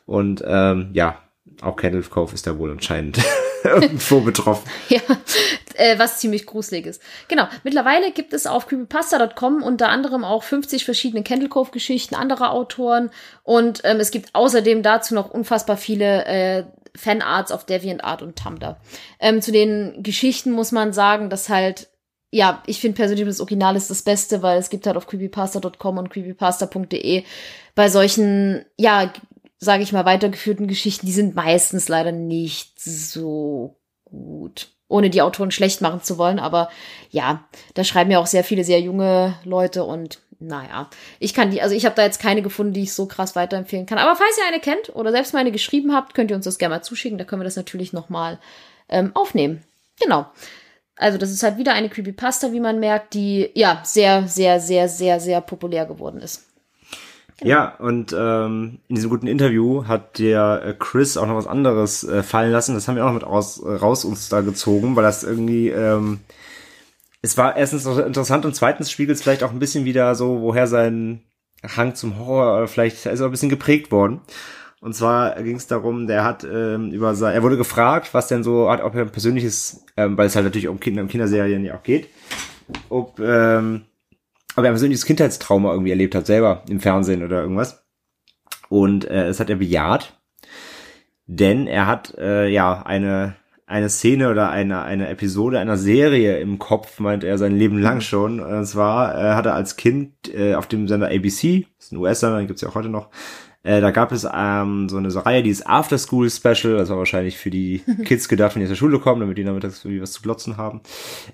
[0.07, 1.17] Und ähm, ja,
[1.63, 3.19] auch Candle Cove ist da wohl anscheinend
[3.65, 4.71] irgendwo betroffen.
[4.89, 5.01] Ja,
[5.75, 7.03] äh, was ziemlich gruselig ist.
[7.29, 7.49] Genau.
[7.65, 13.11] Mittlerweile gibt es auf creepypasta.com unter anderem auch 50 verschiedene Candle Cove Geschichten anderer Autoren
[13.43, 16.65] und ähm, es gibt außerdem dazu noch unfassbar viele äh,
[16.97, 18.77] Fanarts auf DeviantArt und Tumblr.
[19.19, 21.89] Ähm, zu den Geschichten muss man sagen, dass halt
[22.33, 25.99] ja, ich finde persönlich das Original ist das Beste, weil es gibt halt auf creepypasta.com
[25.99, 27.25] und creepypasta.de
[27.75, 29.13] bei solchen, ja,
[29.61, 34.69] sage ich mal, weitergeführten Geschichten, die sind meistens leider nicht so gut.
[34.89, 36.69] Ohne die Autoren schlecht machen zu wollen, aber
[37.11, 37.45] ja,
[37.75, 41.75] da schreiben ja auch sehr viele sehr junge Leute und naja, ich kann die, also
[41.75, 43.99] ich habe da jetzt keine gefunden, die ich so krass weiterempfehlen kann.
[43.99, 46.59] Aber falls ihr eine kennt oder selbst mal eine geschrieben habt, könnt ihr uns das
[46.59, 47.19] gerne mal zuschicken.
[47.19, 48.41] Da können wir das natürlich nochmal
[48.89, 49.63] ähm, aufnehmen.
[50.01, 50.27] Genau.
[50.97, 54.89] Also das ist halt wieder eine Creepypasta, wie man merkt, die ja sehr, sehr, sehr,
[54.89, 56.50] sehr, sehr populär geworden ist.
[57.41, 57.51] Genau.
[57.51, 62.05] Ja, und ähm, in diesem guten Interview hat der äh, Chris auch noch was anderes
[62.05, 62.75] äh, fallen lassen.
[62.75, 66.21] Das haben wir auch noch mit raus, raus uns da gezogen, weil das irgendwie, ähm,
[67.23, 70.41] es war erstens noch interessant und zweitens spiegelt es vielleicht auch ein bisschen wieder so,
[70.43, 71.23] woher sein
[71.77, 74.21] Hang zum Horror äh, vielleicht ist er ein bisschen geprägt worden.
[74.83, 78.43] Und zwar ging es darum, der hat ähm, über sein, er wurde gefragt, was denn
[78.43, 81.65] so hat, ob er ein persönliches, ähm, weil es halt natürlich um Kinder, um Kinderserien
[81.65, 82.09] ja auch geht,
[82.89, 83.83] ob ähm,
[84.57, 87.85] aber er persönliches Kindheitstrauma irgendwie erlebt hat, selber im Fernsehen oder irgendwas.
[88.69, 90.21] Und äh, es hat er bejaht,
[91.27, 93.37] denn er hat äh, ja eine
[93.67, 98.01] eine Szene oder eine eine Episode einer Serie im Kopf, meint er sein Leben lang
[98.01, 98.41] schon.
[98.41, 101.99] Und zwar äh, hat er als Kind äh, auf dem Sender ABC, das ist ein
[101.99, 103.11] US-Sender, den gibt's ja auch heute noch,
[103.63, 106.97] äh, da gab es ähm, so eine Reihe, die ist After School Special, das war
[106.97, 110.03] wahrscheinlich für die Kids gedacht, wenn die aus der Schule kommen, damit die nachmittags irgendwie
[110.03, 110.81] was zu glotzen haben.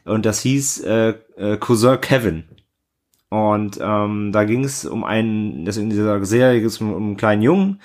[0.04, 2.44] Und das hieß äh, äh, Cousin Kevin.
[3.28, 7.02] Und ähm, da ging es um einen, das in dieser Serie ging es um, um
[7.02, 7.80] einen kleinen Jungen,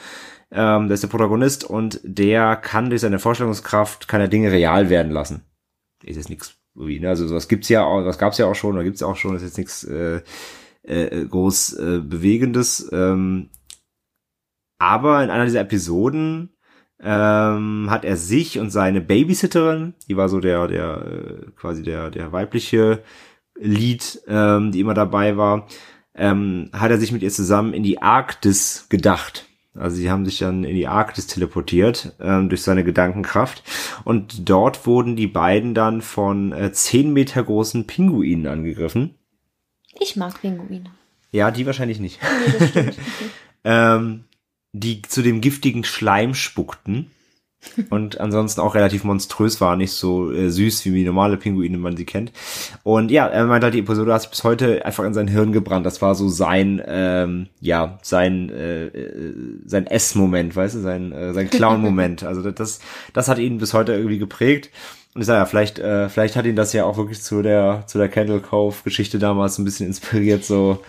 [0.52, 5.12] ähm, der ist der Protagonist und der kann durch seine Vorstellungskraft keine Dinge real werden
[5.12, 5.44] lassen.
[6.04, 7.10] Ist jetzt nichts ne?
[7.10, 9.44] Also sowas gibt's ja auch, das gab's ja auch schon, oder gibt's auch schon, ist
[9.44, 10.22] jetzt nichts äh,
[10.84, 12.90] äh, groß äh, Bewegendes.
[12.92, 13.50] Ähm,
[14.80, 16.56] aber in einer dieser Episoden
[17.02, 22.10] ähm, hat er sich und seine Babysitterin, die war so der, der, äh, quasi der,
[22.10, 23.04] der weibliche
[23.60, 25.68] Lied, ähm, die immer dabei war,
[26.16, 29.46] ähm, hat er sich mit ihr zusammen in die Arktis gedacht.
[29.74, 33.64] Also sie haben sich dann in die Arktis teleportiert ähm, durch seine Gedankenkraft.
[34.04, 39.16] Und dort wurden die beiden dann von äh, zehn Meter großen Pinguinen angegriffen.
[40.00, 40.92] Ich mag Pinguine.
[41.32, 42.20] Ja, die wahrscheinlich nicht.
[42.22, 42.98] Nee, das stimmt.
[43.64, 44.26] ähm,
[44.74, 47.12] die zu dem giftigen Schleim spuckten
[47.90, 51.96] und ansonsten auch relativ monströs war, nicht so äh, süß wie wie normale Pinguine, man
[51.96, 52.32] sie kennt.
[52.84, 55.52] Und ja, er meint halt, die Episode hat sich bis heute einfach in sein Hirn
[55.52, 55.86] gebrannt.
[55.86, 59.34] Das war so sein, ähm, ja, sein, äh, äh,
[59.66, 62.24] sein S-Moment, weißt du, sein, äh, sein Clown-Moment.
[62.32, 62.80] Also das,
[63.14, 64.70] das hat ihn bis heute irgendwie geprägt.
[65.14, 67.84] Und ich sage ja, vielleicht, äh, vielleicht hat ihn das ja auch wirklich zu der,
[67.88, 70.80] zu der Candle Cove-Geschichte damals ein bisschen inspiriert, so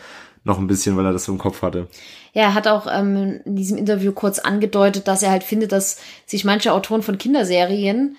[0.44, 1.88] noch ein bisschen, weil er das so im Kopf hatte.
[2.32, 5.98] Ja, er hat auch ähm, in diesem Interview kurz angedeutet, dass er halt findet, dass
[6.26, 8.16] sich manche Autoren von Kinderserien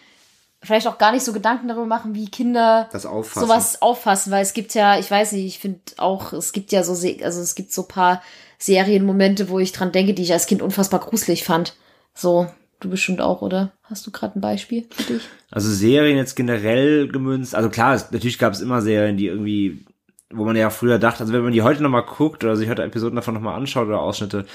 [0.61, 3.47] vielleicht auch gar nicht so Gedanken darüber machen, wie Kinder Das Auffassen.
[3.47, 6.83] sowas auffassen, weil es gibt ja, ich weiß nicht, ich finde auch, es gibt ja
[6.83, 8.21] so, also es gibt so paar
[8.59, 11.75] Serienmomente, wo ich dran denke, die ich als Kind unfassbar gruselig fand.
[12.13, 12.47] So,
[12.79, 13.73] du bestimmt auch, oder?
[13.83, 15.23] Hast du gerade ein Beispiel für dich?
[15.51, 19.85] Also Serien jetzt generell gemünzt, also klar, es, natürlich gab es immer Serien, die irgendwie,
[20.31, 22.83] wo man ja früher dachte, also wenn man die heute nochmal guckt oder sich heute
[22.83, 24.45] Episoden davon nochmal anschaut oder Ausschnitte,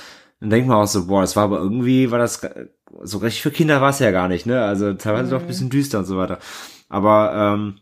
[0.41, 2.41] dann denkt man auch so, boah, das war aber irgendwie, war das,
[3.03, 4.63] so richtig für Kinder war es ja gar nicht, ne?
[4.63, 6.39] Also teilweise doch ein bisschen düster und so weiter.
[6.89, 7.79] Aber, ähm,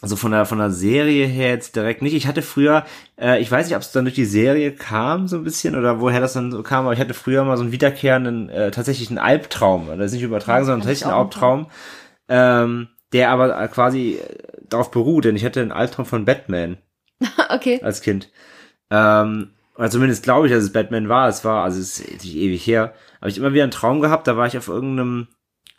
[0.00, 2.14] also von der, von der Serie her jetzt direkt nicht.
[2.14, 2.84] Ich hatte früher,
[3.18, 5.98] äh, ich weiß nicht, ob es dann durch die Serie kam, so ein bisschen, oder
[5.98, 9.08] woher das dann so kam, aber ich hatte früher mal so einen wiederkehrenden, äh, tatsächlich
[9.08, 9.88] einen Albtraum.
[9.88, 11.66] Das ist nicht übertragen, sondern tatsächlich einen Albtraum,
[12.28, 14.36] ähm, der aber quasi äh,
[14.68, 16.76] darauf beruht, denn ich hatte einen Albtraum von Batman
[17.50, 17.80] okay.
[17.82, 18.30] als Kind.
[18.90, 21.28] Ähm, oder zumindest glaube ich, dass es Batman war.
[21.28, 22.94] Es war, also es ist ewig her.
[23.20, 25.28] Habe ich immer wieder einen Traum gehabt, da war ich auf irgendeinem,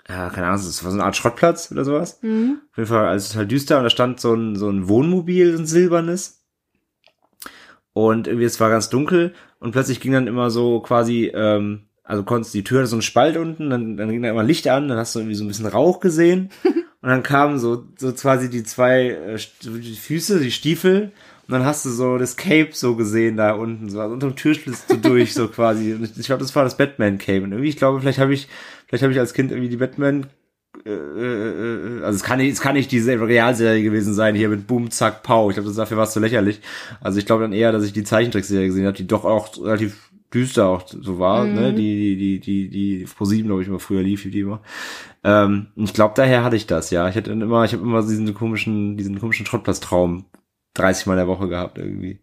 [0.10, 2.20] ja, keine Ahnung, es war so eine Art Schrottplatz oder sowas.
[2.22, 2.62] Mhm.
[2.72, 5.64] Auf jeden Fall, also total düster und da stand so ein, so ein Wohnmobil, so
[5.64, 6.42] ein silbernes.
[7.94, 12.24] Und irgendwie, es war ganz dunkel und plötzlich ging dann immer so quasi, ähm, also
[12.24, 14.98] konntest die Tür so einen Spalt unten, dann, dann ging da immer Licht an, dann
[14.98, 18.64] hast du irgendwie so ein bisschen Rauch gesehen und dann kamen so, so quasi die
[18.64, 21.14] zwei äh, die Füße, die Stiefel
[21.48, 24.36] und dann hast du so das Cape so gesehen da unten, so also unter dem
[24.36, 25.94] Türschlitz so durch, so quasi.
[25.94, 27.44] Und ich, glaube, das war das Batman Cape.
[27.44, 28.48] Und irgendwie, ich glaube, vielleicht habe ich,
[28.88, 30.28] vielleicht habe ich als Kind irgendwie die Batman
[30.86, 34.68] äh, äh, also es kann nicht, es kann nicht diese Realserie gewesen sein, hier mit
[34.68, 35.50] Boom, Zack, Pau.
[35.50, 36.62] Ich glaube, das dafür war es zu lächerlich.
[37.00, 40.10] Also ich glaube dann eher, dass ich die Zeichentrickserie gesehen habe, die doch auch relativ
[40.34, 41.74] düster auch so war, ne?
[41.74, 44.62] Die, die, die, die, die Pro 7, glaube ich, immer früher lief, die immer.
[45.24, 47.08] Ähm, und ich glaube, daher hatte ich das, ja.
[47.08, 50.26] Ich hatte dann immer, ich habe immer diesen komischen, diesen komischen Schrottplatztraum
[50.76, 52.22] 30 Mal in der Woche gehabt irgendwie.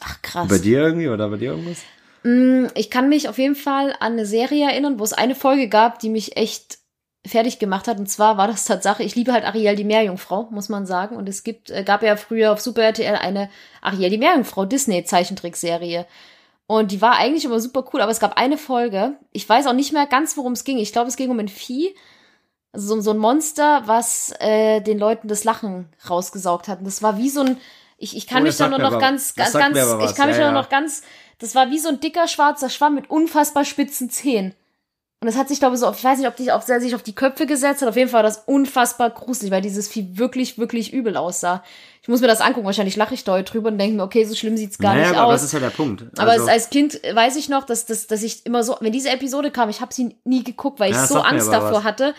[0.00, 0.48] Ach, krass.
[0.48, 1.78] Bei dir irgendwie oder bei dir irgendwas?
[2.22, 5.68] Mm, Ich kann mich auf jeden Fall an eine Serie erinnern, wo es eine Folge
[5.68, 6.78] gab, die mich echt
[7.26, 7.98] fertig gemacht hat.
[7.98, 11.16] Und zwar war das Tatsache, ich liebe halt Ariel die Meerjungfrau, muss man sagen.
[11.16, 13.50] Und es gibt, äh, gab ja früher auf Super RTL eine
[13.82, 16.06] Ariel die Meerjungfrau Disney-Zeichentrickserie.
[16.66, 19.72] Und die war eigentlich immer super cool, aber es gab eine Folge, ich weiß auch
[19.72, 20.78] nicht mehr ganz, worum es ging.
[20.78, 21.94] Ich glaube, es ging um ein Vieh,
[22.72, 26.78] also so, so ein Monster, was äh, den Leuten das Lachen rausgesaugt hat.
[26.80, 27.56] Und das war wie so ein,
[27.98, 30.28] ich, ich kann Oh, mich da nur noch aber- ganz, ganz, ganz, aber ich kann
[30.28, 30.52] mich ja, da ja.
[30.52, 31.02] noch ganz,
[31.38, 34.54] das war wie so ein dicker schwarzer Schwamm mit unfassbar spitzen Zähnen.
[35.22, 36.94] Und das hat sich, glaube ich, so auf, ich weiß nicht, ob, die, der sich
[36.94, 37.88] auf die Köpfe gesetzt hat.
[37.90, 41.62] Auf jeden Fall war das unfassbar gruselig, weil dieses Vieh wirklich, wirklich übel aussah.
[42.00, 42.64] Ich muss mir das angucken.
[42.64, 45.18] Wahrscheinlich lache ich da drüber und denke mir, okay, so schlimm sieht's gar naja, nicht
[45.18, 45.34] aber aus.
[45.34, 46.04] das ist ja der Punkt.
[46.16, 48.92] Aber Also- als, als Kind weiß ich noch, dass, dass, dass ich immer so, wenn
[48.92, 51.78] diese Episode kam, ich habe sie nie geguckt, weil ich Ja, so Angst aber davor
[51.80, 51.84] was.
[51.84, 52.14] hatte.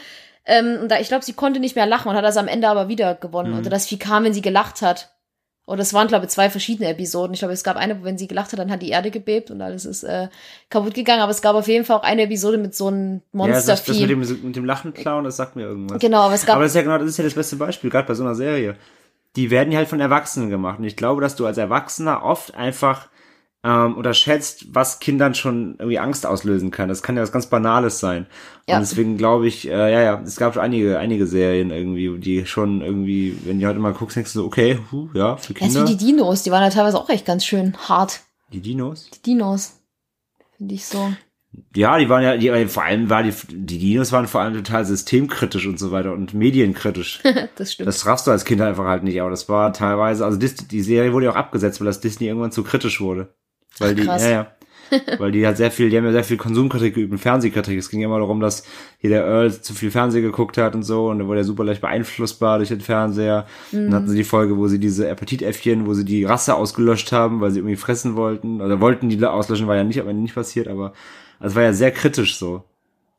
[0.46, 2.68] Ähm, und da, ich glaube, sie konnte nicht mehr lachen und hat das am Ende
[2.68, 3.54] aber wieder gewonnen.
[3.54, 3.60] Mhm.
[3.60, 5.12] Oder das Vieh kam, wenn sie gelacht hat.
[5.68, 7.34] Oder es waren, glaube ich, zwei verschiedene Episoden.
[7.34, 9.52] Ich glaube, es gab eine, wo wenn sie gelacht hat, dann hat die Erde gebebt
[9.52, 10.28] und alles ist äh,
[10.70, 11.22] kaputt gegangen.
[11.22, 13.88] Aber es gab auf jeden Fall auch eine Episode mit so einem ja, das, das
[13.88, 16.00] mit dem, mit dem Lachen klauen, das sagt mir irgendwas.
[16.00, 17.90] genau, aber es gab Aber das ist ja genau, das ist ja das beste Beispiel,
[17.90, 18.76] gerade bei so einer Serie.
[19.36, 20.80] die werden ja halt von Erwachsenen gemacht.
[20.80, 23.08] Und ich glaube, dass du als Erwachsener oft einfach
[23.64, 26.90] ähm, unterschätzt, was Kindern schon irgendwie Angst auslösen kann.
[26.90, 28.26] Das kann ja was ganz Banales sein.
[28.68, 28.76] Ja.
[28.76, 32.46] Und deswegen glaube ich, äh, ja, ja, es gab schon einige, einige Serien irgendwie, die
[32.48, 35.60] schon irgendwie, wenn du heute mal guckst, denkst du so, okay, huh, ja, für Ja,
[35.60, 35.84] Kinder.
[35.88, 38.22] wie die Dinos, die waren ja teilweise auch echt ganz schön hart.
[38.52, 39.10] die Dinos?
[39.14, 39.78] Die Dinos.
[40.58, 41.14] Finde ich so.
[41.76, 44.86] Ja, die waren ja, die, vor allem war die, die Dinos waren vor allem total
[44.86, 47.22] systemkritisch und so weiter und medienkritisch.
[47.58, 47.88] das stimmt.
[47.88, 51.14] Das raffst du als Kind einfach halt nicht, aber das war teilweise, also die Serie
[51.14, 53.36] wurde ja auch abgesetzt, weil das Disney irgendwann zu kritisch wurde.
[53.80, 54.24] Weil die, krass.
[54.24, 54.52] ja, ja.
[55.20, 57.78] Weil die hat sehr viel, die haben ja sehr viel Konsumkritik geübt und Fernsehkritik.
[57.80, 58.66] Es ging ja immer darum, dass
[59.00, 61.64] hier der Earl zu viel Fernsehen geguckt hat und so und dann wurde er super
[61.64, 63.46] leicht beeinflussbar durch den Fernseher.
[63.72, 67.40] Dann hatten sie die Folge, wo sie diese Appetitäffchen, wo sie die Rasse ausgelöscht haben,
[67.40, 68.60] weil sie irgendwie fressen wollten.
[68.60, 70.92] Oder wollten die auslöschen, war ja nicht, aber nicht passiert, aber
[71.40, 72.66] es war ja sehr kritisch so.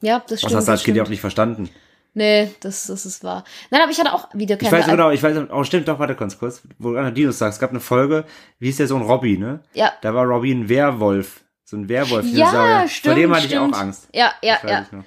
[0.02, 0.54] ja, das Das stimmt.
[0.56, 1.70] hast du als das Kind ja auch nicht verstanden.
[2.14, 3.44] Nee, das, das ist wahr.
[3.70, 6.14] Nein, aber ich hatte auch wieder Ich weiß genau, ich weiß, oh stimmt, doch, warte
[6.14, 8.24] ganz kurz, wo du an Dinos sagst, es gab eine Folge,
[8.58, 9.60] wie hieß der Sohn Robby, ne?
[9.72, 9.92] Ja.
[10.02, 12.26] Da war Robby ein Werwolf, so ein Werwolf.
[12.26, 13.74] Ja, Vor stimmt, dem hatte ich stimmt.
[13.74, 14.08] auch Angst.
[14.12, 14.86] Ja, ja, ja.
[14.90, 14.98] ich.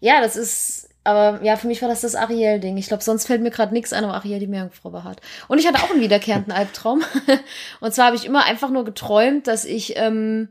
[0.00, 2.76] Ja, das ist, aber ja, für mich war das das Ariel-Ding.
[2.78, 5.20] Ich glaube, sonst fällt mir gerade nichts ein, aber Ariel die Meerjungfrau behaart.
[5.48, 7.02] Und ich hatte auch einen wiederkehrenden Albtraum.
[7.80, 10.48] Und zwar habe ich immer einfach nur geträumt, dass ich, ähm,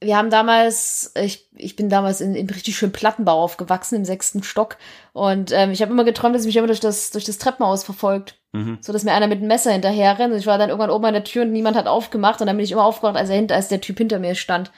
[0.00, 4.42] wir haben damals, ich, ich bin damals in, in richtig schön Plattenbau aufgewachsen, im sechsten
[4.42, 4.76] Stock.
[5.12, 8.38] Und ähm, ich habe immer geträumt, dass mich immer durch das, durch das Treppenhaus verfolgt.
[8.52, 8.78] Mhm.
[8.80, 10.32] So dass mir einer mit einem Messer hinterher rennt.
[10.32, 12.40] Und ich war dann irgendwann oben an der Tür und niemand hat aufgemacht.
[12.40, 14.70] Und dann bin ich immer aufgewacht, als, er hinter, als der Typ hinter mir stand.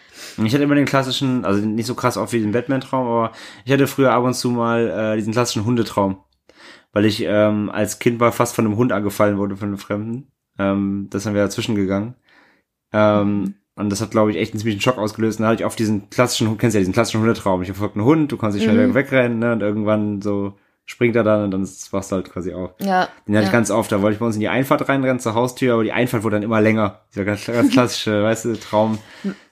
[0.42, 3.32] Ich hatte immer den klassischen, also nicht so krass oft wie den Batman-Traum, aber
[3.64, 6.22] ich hatte früher ab und zu mal äh, diesen klassischen Hundetraum.
[6.92, 10.32] Weil ich ähm, als Kind mal fast von einem Hund angefallen wurde, von einem Fremden.
[10.58, 12.14] Ähm, das haben wir dazwischen gegangen.
[12.92, 15.38] Ähm, Und das hat, glaube ich, echt einen ziemlichen Schock ausgelöst.
[15.38, 17.60] Und da hatte ich oft diesen klassischen, du kennst ja diesen klassischen Hundetraum.
[17.62, 18.94] Ich verfolge einen Hund, du kannst nicht schnell Mhm.
[18.94, 19.52] wegrennen, ne?
[19.52, 20.54] Und irgendwann so
[20.86, 22.70] springt er dann und dann wachst du halt quasi auf.
[22.78, 23.08] Ja.
[23.26, 23.48] Den hatte ja.
[23.48, 25.84] ich ganz oft, da wollte ich bei uns in die Einfahrt reinrennen zur Haustür, aber
[25.84, 27.00] die Einfahrt wurde dann immer länger.
[27.12, 28.98] Dieser ganz, ganz klassische, weißt du, Traum.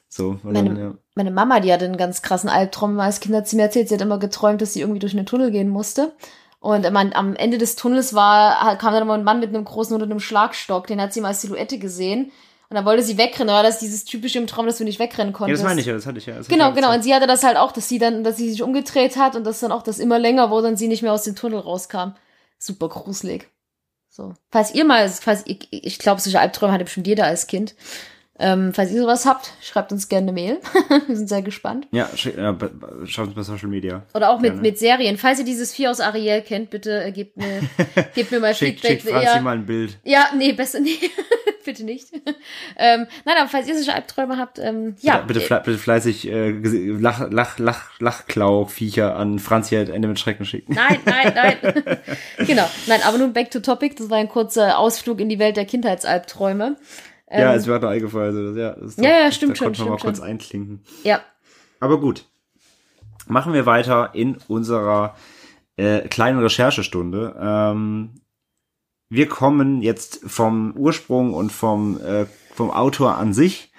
[0.08, 0.38] So.
[0.42, 0.94] Und Meine- dann, ja.
[1.16, 3.94] Meine Mama, die hatte einen ganz krassen Albtraum als Kind, hat sie mir erzählt, sie
[3.94, 6.12] hat immer geträumt, dass sie irgendwie durch einen Tunnel gehen musste.
[6.60, 9.94] Und man, am Ende des Tunnels war, kam dann immer ein Mann mit einem großen
[9.94, 12.32] oder einem Schlagstock, den hat sie mal als Silhouette gesehen.
[12.70, 14.98] Und dann wollte sie wegrennen, aber das ist dieses typische im Traum, dass du nicht
[14.98, 15.62] wegrennen ja, konntest.
[15.62, 16.34] das meine ich ja, das hatte ich ja.
[16.34, 16.92] Genau, ich ja genau.
[16.92, 19.44] Und sie hatte das halt auch, dass sie dann, dass sie sich umgedreht hat und
[19.44, 22.12] dass dann auch das immer länger wurde und sie nicht mehr aus dem Tunnel rauskam.
[22.58, 23.48] Super gruselig.
[24.08, 24.34] So.
[24.50, 27.74] Falls ihr mal, falls ihr, ich glaube, solche Albträume hatte bestimmt jeder als Kind.
[28.36, 30.58] Ähm, falls ihr sowas habt, schreibt uns gerne eine Mail.
[31.06, 31.86] Wir sind sehr gespannt.
[31.92, 34.02] Ja, schick- be- be- schaut uns bei Social Media.
[34.12, 34.60] Oder auch mit, Gerne.
[34.62, 35.16] mit Serien.
[35.18, 37.60] Falls ihr dieses Vier aus Ariel kennt, bitte äh, gebt mir,
[38.14, 39.02] gebt mir mal Schickt, Feedback.
[39.02, 39.98] schickt Franzi ja, mal ein Bild.
[40.02, 40.96] ja, nee, besser nee.
[41.64, 42.08] bitte nicht.
[42.76, 45.18] ähm, nein, aber falls ihr solche Albträume habt, ähm, ja.
[45.18, 50.44] bitte, fle bitte fleißig äh, Lach, Lach, Lach, Lachklau-Viecher an Franzi at Ende mit Schrecken
[50.44, 50.74] schicken.
[50.74, 51.98] Nein, nein, nein.
[52.46, 52.68] genau.
[52.88, 53.94] Nein, aber nun back to topic.
[53.96, 56.76] Das war ein kurzer Ausflug in die Welt der Kindheitsalbträume.
[57.30, 58.36] Ja, Ähm, es wird noch eingefallen.
[58.36, 60.26] Also, ja, das ist Ja, ja, stimmt da schon, konnte man mal stimmt kurz schon.
[60.28, 60.80] einklinken.
[61.02, 61.20] ja.
[61.80, 62.24] Aber gut.
[63.26, 65.16] Machen wir weiter in unserer
[65.76, 67.34] äh, kleinen Recherchestunde.
[67.40, 68.20] Ähm,
[69.08, 73.72] wir kommen jetzt vom Ursprung und vom, äh, vom Autor an sich.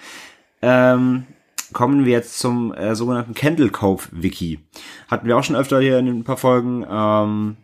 [0.61, 1.25] Ähm,
[1.73, 4.59] kommen wir jetzt zum äh, sogenannten Candle Cove Wiki.
[5.09, 6.85] Hatten wir auch schon öfter hier in ein paar Folgen.
[6.89, 7.57] Ähm,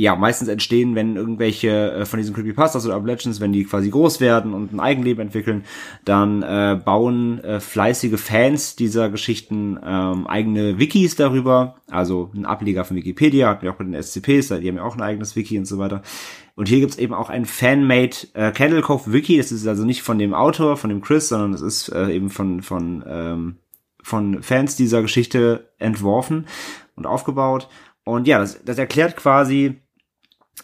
[0.00, 4.20] ja, meistens entstehen, wenn irgendwelche äh, von diesen Creepypastas oder Legends, wenn die quasi groß
[4.20, 5.64] werden und ein Eigenleben entwickeln,
[6.06, 11.76] dann äh, bauen äh, fleißige Fans dieser Geschichten ähm, eigene Wikis darüber.
[11.90, 14.96] Also ein Ableger von Wikipedia, hatten wir auch bei den SCPs, die haben ja auch
[14.96, 16.00] ein eigenes Wiki und so weiter.
[16.54, 19.36] Und hier gibt's eben auch ein Fan-made äh, Candle Cove Wiki.
[19.36, 22.30] Das ist also nicht von dem Autor, von dem Chris, sondern es ist äh, eben
[22.30, 23.56] von, von, ähm,
[24.02, 26.46] von Fans dieser Geschichte entworfen
[26.96, 27.68] und aufgebaut.
[28.04, 29.82] Und ja, das, das erklärt quasi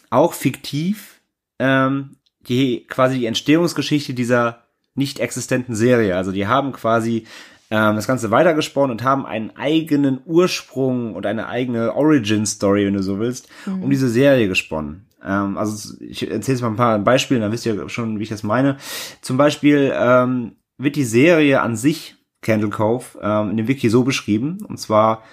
[0.09, 1.21] auch fiktiv
[1.59, 4.63] ähm, die quasi die Entstehungsgeschichte dieser
[4.95, 6.15] nicht existenten Serie.
[6.15, 7.25] Also die haben quasi
[7.69, 13.03] ähm, das Ganze weitergesponnen und haben einen eigenen Ursprung und eine eigene Origin-Story, wenn du
[13.03, 15.07] so willst, um diese Serie gesponnen.
[15.23, 18.29] Ähm, also ich erzähle jetzt mal ein paar Beispiele, dann wisst ihr schon, wie ich
[18.29, 18.77] das meine.
[19.21, 24.03] Zum Beispiel ähm, wird die Serie an sich, Candle Cove, ähm, in dem Wiki so
[24.03, 25.23] beschrieben, und zwar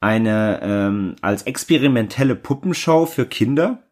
[0.00, 3.89] eine ähm, als experimentelle Puppenshow für Kinder,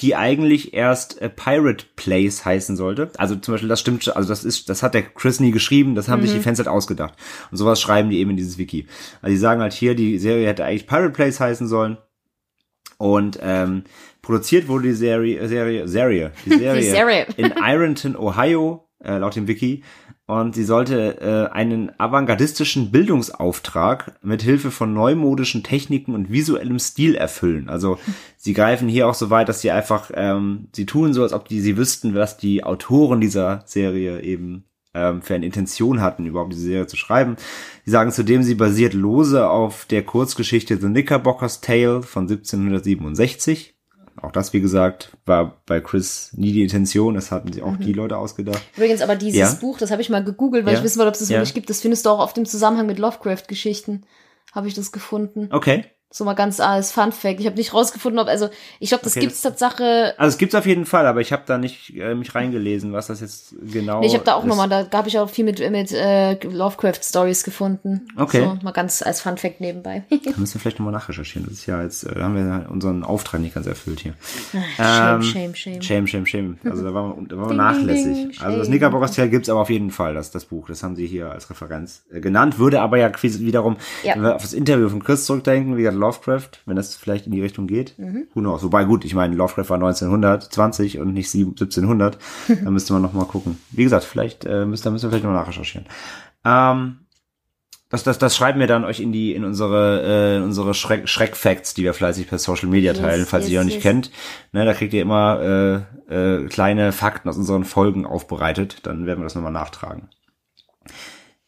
[0.00, 3.10] die eigentlich erst äh, Pirate Place heißen sollte.
[3.18, 5.94] Also zum Beispiel, das stimmt, schon, also das ist, das hat der Chris nie geschrieben,
[5.94, 7.14] das haben sich die Fans halt ausgedacht.
[7.50, 8.86] Und sowas schreiben die eben in dieses Wiki.
[9.22, 11.98] Also die sagen halt hier, die Serie hätte eigentlich Pirate Place heißen sollen.
[12.98, 13.84] Und ähm,
[14.22, 17.26] produziert wurde die Serie, Serie, Serie, die Serie, Serie.
[17.36, 19.82] in Ironton, Ohio, äh, laut dem Wiki.
[20.26, 27.14] Und sie sollte äh, einen avantgardistischen Bildungsauftrag mit Hilfe von neumodischen Techniken und visuellem Stil
[27.14, 27.68] erfüllen.
[27.68, 27.98] Also
[28.36, 31.48] sie greifen hier auch so weit, dass sie einfach, ähm, sie tun so, als ob
[31.48, 34.64] die sie wüssten, was die Autoren dieser Serie eben
[34.94, 37.36] ähm, für eine Intention hatten, überhaupt diese Serie zu schreiben.
[37.84, 43.75] Sie sagen zudem, sie basiert lose auf der Kurzgeschichte The Knickerbocker's Tale von 1767.
[44.22, 47.14] Auch das, wie gesagt, war bei Chris nie die Intention.
[47.14, 48.62] Das hatten sie auch die Leute ausgedacht.
[48.76, 49.52] Übrigens, aber dieses Ja.
[49.60, 50.78] Buch, das habe ich mal gegoogelt, weil Ja.
[50.78, 51.38] ich wissen wollte, ob es das Ja.
[51.38, 51.68] wirklich gibt.
[51.68, 54.04] Das findest du auch auf dem Zusammenhang mit Lovecraft-Geschichten.
[54.54, 55.48] Habe ich das gefunden.
[55.52, 55.84] Okay.
[56.08, 57.40] So mal ganz als Fun Fact.
[57.40, 58.48] Ich habe nicht rausgefunden, ob, also
[58.78, 60.14] ich glaube, das Okay, gibt's Tatsache.
[60.16, 63.08] Also es gibt's auf jeden Fall, aber ich habe da nicht äh, mich reingelesen, was
[63.08, 65.58] das jetzt genau Nee, ich habe da auch nochmal, da habe ich auch viel mit,
[65.70, 68.08] mit äh, Lovecraft-Stories gefunden.
[68.16, 68.40] Okay.
[68.40, 70.04] So, mal ganz als Fun Fact nebenbei.
[70.10, 71.48] Da müssen wir vielleicht nochmal nachrecherchieren.
[71.48, 74.14] Das ist ja jetzt, äh, da haben wir unseren Auftrag nicht ganz erfüllt hier.
[74.52, 75.82] shame, Ähm, shame, shame.
[75.82, 76.58] Shame, shame, shame.
[76.64, 78.04] Also da waren wir, da waren wir nachlässig.
[78.14, 78.78] ding, also das shame.
[78.78, 80.68] Knickerbockers Tale gibt's aber auf jeden Fall, das, das Buch.
[80.68, 82.58] Das haben sie hier als Referenz äh, genannt.
[82.58, 84.14] Würde aber ja wiederum, Ja.
[84.14, 87.32] wenn wir auf das Interview von Chris zurückdenken, wie gesagt, Lovecraft, wenn das vielleicht in
[87.32, 87.98] die Richtung geht.
[87.98, 88.28] Mhm.
[88.34, 88.62] Who knows?
[88.62, 92.18] Wobei gut, ich meine, Lovecraft war 1920 und nicht sieb- 1700.
[92.64, 93.58] da müsste man noch mal gucken.
[93.70, 95.86] Wie gesagt, vielleicht äh, müsst, da müssen wir vielleicht noch nachrecherchieren.
[96.44, 96.98] Ähm,
[97.88, 101.08] das, das, das schreiben wir dann euch in die, in unsere, äh, in unsere Schreck,
[101.08, 103.74] Schreckfacts, die wir fleißig per Social Media Yes, teilen, falls ihr die yes, noch nicht
[103.76, 103.82] yes.
[103.82, 104.10] kennt.
[104.52, 108.78] Ne, da kriegt ihr immer äh, äh, kleine Fakten aus unseren Folgen aufbereitet.
[108.82, 110.08] Dann werden wir das nochmal nachtragen.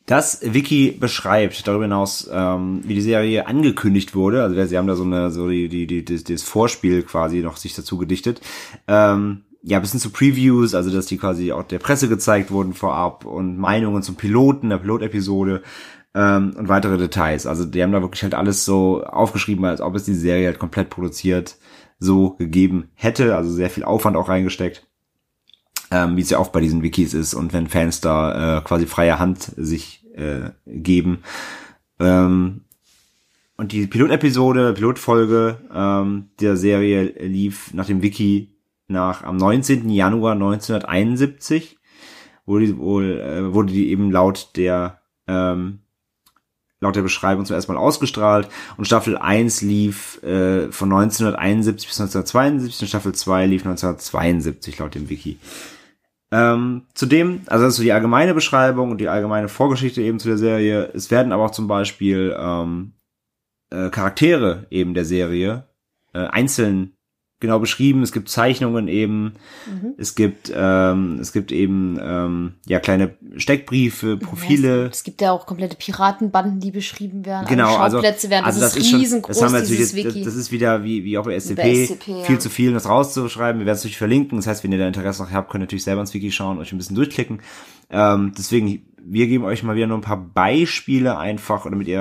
[0.08, 4.42] Das Wiki beschreibt darüber hinaus, ähm, wie die Serie angekündigt wurde.
[4.42, 7.58] Also sie haben da so eine, so die, die, die, das, das Vorspiel quasi noch
[7.58, 8.40] sich dazu gedichtet.
[8.86, 12.72] Ähm, ja, bis hin zu Previews, also dass die quasi auch der Presse gezeigt wurden
[12.72, 15.62] vorab und Meinungen zum Piloten, der Pilotepisode
[16.14, 17.46] ähm, und weitere Details.
[17.46, 20.58] Also die haben da wirklich halt alles so aufgeschrieben, als ob es die Serie halt
[20.58, 21.58] komplett produziert
[21.98, 23.36] so gegeben hätte.
[23.36, 24.87] Also sehr viel Aufwand auch reingesteckt
[25.90, 28.86] ähm, wie es ja oft bei diesen Wikis ist und wenn Fans da äh, quasi
[28.86, 31.20] freie Hand sich äh, geben.
[31.98, 32.62] Ähm,
[33.56, 38.54] und die Pilotepisode, Pilotfolge ähm, der Serie lief nach dem Wiki
[38.86, 39.90] nach am 19.
[39.90, 41.78] Januar 1971
[42.46, 45.80] wurde die, wohl, äh, wurde die eben laut der ähm,
[46.80, 52.00] laut der Beschreibung zum ersten Mal ausgestrahlt und Staffel 1 lief äh, von 1971 bis
[52.00, 55.38] 1972 und Staffel 2 lief 1972 laut dem Wiki.
[56.30, 60.28] Ähm, zudem, also das ist so die allgemeine Beschreibung und die allgemeine Vorgeschichte eben zu
[60.28, 60.90] der Serie.
[60.92, 62.92] Es werden aber auch zum Beispiel ähm,
[63.70, 65.68] äh, Charaktere eben der Serie
[66.12, 66.97] äh, einzeln
[67.40, 68.02] genau beschrieben.
[68.02, 69.34] Es gibt Zeichnungen eben.
[69.96, 74.86] Es gibt ähm, es gibt eben ähm, ja kleine Steckbriefe, Profile.
[74.86, 77.46] Es gibt ja auch komplette Piratenbanden, die beschrieben werden.
[77.48, 78.44] Genau, also, Schauplätze werden.
[78.44, 80.24] also das, das ist ist schon, riesengroß, das haben wir natürlich jetzt, Wiki.
[80.24, 82.24] das, ist wieder wie, wie auch bei SCP, bei SCP, ja.
[82.24, 83.60] viel zu viel, um das rauszuschreiben.
[83.60, 84.38] Wir werden es natürlich verlinken.
[84.38, 86.58] Das heißt, wenn ihr da Interesse noch habt, könnt ihr natürlich selber ins Wiki schauen,
[86.58, 87.40] euch ein bisschen durchklicken.
[87.90, 92.00] Ähm, deswegen, wir geben euch mal wieder nur ein paar Beispiele einfach, damit ihr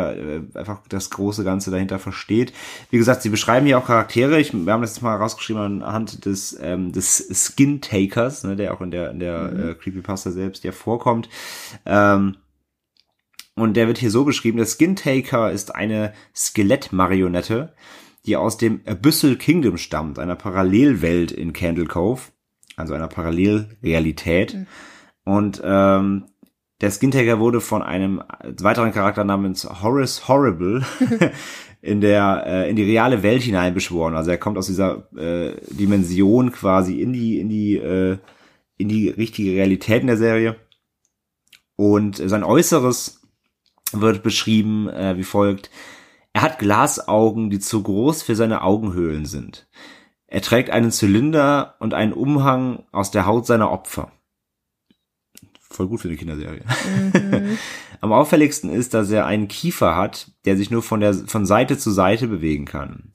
[0.53, 2.53] äh, einfach das große Ganze dahinter versteht.
[2.89, 4.39] Wie gesagt, sie beschreiben hier auch Charaktere.
[4.39, 8.73] Ich, wir haben das jetzt mal rausgeschrieben anhand des, ähm, des Skin Takers, ne, der
[8.73, 11.29] auch in der, in der äh, Creepypasta selbst ja vorkommt.
[11.85, 12.37] Ähm,
[13.55, 17.73] und der wird hier so beschrieben, der Skin Taker ist eine Skelettmarionette,
[18.25, 22.21] die aus dem Abyssal Kingdom stammt, einer Parallelwelt in Candle Cove,
[22.75, 24.67] also einer Parallelrealität.
[25.23, 26.25] Und ähm,
[26.81, 30.85] der Skin Taker wurde von einem weiteren Charakter namens Horace Horrible
[31.81, 34.15] in der äh, in die reale Welt hineinbeschworen.
[34.15, 38.17] Also er kommt aus dieser äh, Dimension quasi in die in die äh,
[38.77, 40.55] in die richtige Realität in der Serie.
[41.75, 43.21] Und sein Äußeres
[43.91, 45.69] wird beschrieben äh, wie folgt.
[46.33, 49.67] Er hat Glasaugen, die zu groß für seine Augenhöhlen sind.
[50.27, 54.11] Er trägt einen Zylinder und einen Umhang aus der Haut seiner Opfer.
[55.69, 56.63] Voll gut für eine Kinderserie.
[58.01, 61.77] Am auffälligsten ist, dass er einen Kiefer hat, der sich nur von der von Seite
[61.77, 63.11] zu Seite bewegen kann.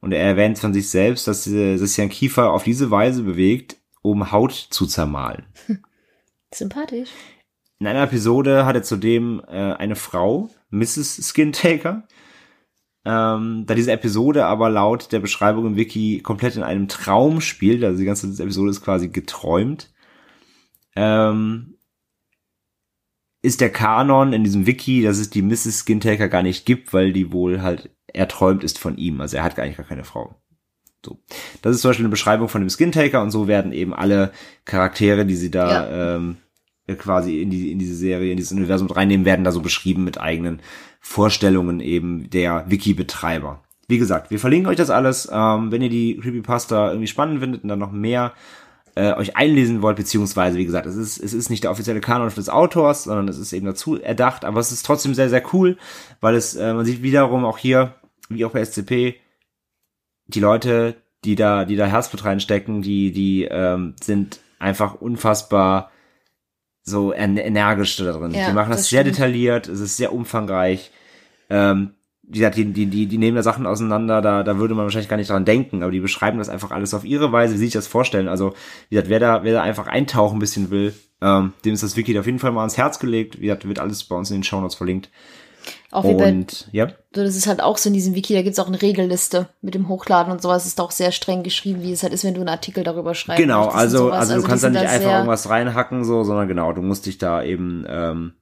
[0.00, 1.50] Und er erwähnt von sich selbst, dass, dass
[1.80, 5.46] sich sein Kiefer auf diese Weise bewegt, um Haut zu zermahlen.
[6.54, 7.10] Sympathisch.
[7.78, 11.28] In einer Episode hat er zudem äh, eine Frau, Mrs.
[11.28, 12.06] Skintaker.
[13.04, 17.84] Ähm, da diese Episode aber laut der Beschreibung im Wiki komplett in einem Traum spielt,
[17.84, 19.92] also die ganze Episode ist quasi geträumt,
[20.96, 21.75] ähm,
[23.46, 25.78] ist der Kanon in diesem Wiki, dass es die Mrs.
[25.78, 29.20] Skintaker gar nicht gibt, weil die wohl halt erträumt ist von ihm.
[29.20, 30.34] Also er hat gar nicht gar keine Frau.
[31.04, 31.20] So.
[31.62, 34.32] Das ist zum Beispiel eine Beschreibung von dem Skintaker und so werden eben alle
[34.64, 36.38] Charaktere, die sie da ähm,
[36.98, 40.20] quasi in, die, in diese Serie, in dieses Universum reinnehmen, werden da so beschrieben mit
[40.20, 40.60] eigenen
[41.00, 43.62] Vorstellungen eben der Wiki-Betreiber.
[43.86, 45.28] Wie gesagt, wir verlinken euch das alles.
[45.30, 48.32] Ähm, wenn ihr die Creepypasta irgendwie spannend findet und dann noch mehr
[48.96, 52.30] äh, euch einlesen wollt, beziehungsweise, wie gesagt, es ist, es ist nicht der offizielle Kanon
[52.34, 55.76] des Autors, sondern es ist eben dazu erdacht, aber es ist trotzdem sehr, sehr cool,
[56.20, 57.94] weil es, äh, man sieht wiederum auch hier,
[58.30, 59.20] wie auch bei SCP,
[60.26, 65.90] die Leute, die da, die da Herzblut reinstecken, die, die ähm, sind einfach unfassbar
[66.82, 68.32] so en energisch da drin.
[68.32, 69.16] Ja, die machen das, das sehr stimmt.
[69.16, 70.90] detailliert, es ist sehr umfangreich.
[71.50, 71.95] Ähm,
[72.28, 75.30] die, die, die, die nehmen da Sachen auseinander, da, da würde man wahrscheinlich gar nicht
[75.30, 77.86] dran denken, aber die beschreiben das einfach alles auf ihre Weise, wie sie sich das
[77.86, 78.28] vorstellen.
[78.28, 78.54] Also,
[78.88, 81.96] wie gesagt, wer da, wer da einfach eintauchen ein bisschen will, ähm, dem ist das
[81.96, 83.40] Wiki auf jeden Fall mal ans Herz gelegt.
[83.40, 85.08] Wie gesagt, wird alles bei uns in den Shownotes verlinkt.
[85.90, 86.88] Auch wie bei, Und, ja.
[87.14, 89.74] so, das ist halt auch so in diesem Wiki, da gibt's auch eine Regelliste mit
[89.74, 90.66] dem Hochladen und sowas.
[90.66, 93.42] Ist auch sehr streng geschrieben, wie es halt ist, wenn du einen Artikel darüber schreibst.
[93.42, 94.18] Genau, also, sowas.
[94.18, 97.18] also du die kannst da nicht einfach irgendwas reinhacken, so, sondern genau, du musst dich
[97.18, 98.34] da eben ähm,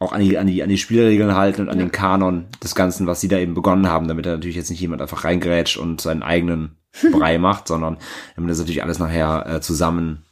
[0.00, 1.84] auch an die, an die, an die Spielregeln halten und an Ja.
[1.84, 4.80] den Kanon des Ganzen, was sie da eben begonnen haben, damit da natürlich jetzt nicht
[4.80, 6.76] jemand einfach reingrätscht und seinen eigenen
[7.12, 7.98] Brei macht, sondern
[8.36, 10.24] damit das natürlich alles nachher äh, zusammen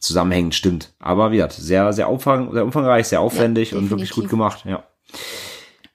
[0.00, 0.92] zusammenhängend stimmt.
[0.98, 4.82] Aber wie gesagt, sehr, sehr, umfang, sehr umfangreich, sehr aufwendig und wirklich gut gemacht, ja.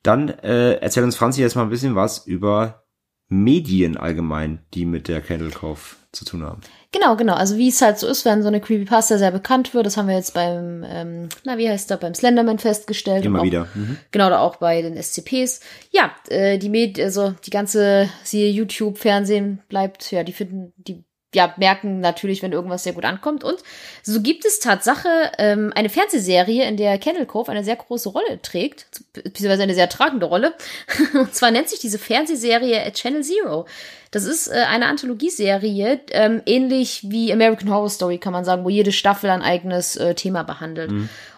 [0.02, 2.86] Dann äh, erzählt uns Franzi jetzt mal ein bisschen was über
[3.30, 6.62] Medien allgemein, die mit der Candle Cove zu tun haben.
[6.92, 7.36] Genau, genau.
[7.36, 10.08] Also wie es halt so ist, wenn so eine Creepypasta sehr bekannt wird, das haben
[10.08, 13.24] wir jetzt beim, ähm, na wie heißt der, beim Slenderman festgestellt.
[13.24, 13.68] Immer auch, wieder.
[13.76, 13.98] Mhm.
[14.10, 15.60] Genau, oder auch bei den SCPs.
[15.92, 21.04] Ja, äh, die Med also die ganze, siehe YouTube, Fernsehen bleibt, ja, die finden, die
[21.36, 23.44] ja, merken natürlich, wenn irgendwas sehr gut ankommt.
[23.44, 23.58] Und
[24.02, 28.42] so gibt es Tatsache ähm, eine Fernsehserie, in der Candle Cove eine sehr große Rolle
[28.42, 30.54] trägt, beziehungsweise eine sehr tragende Rolle.
[31.14, 33.66] Und zwar nennt sich diese Fernsehserie Channel Zero.
[34.12, 38.70] Das ist äh, eine Anthologieserie, ähm, ähnlich wie American Horror Story, kann man sagen, wo
[38.70, 40.90] jede Staffel ein eigenes äh, Thema behandelt.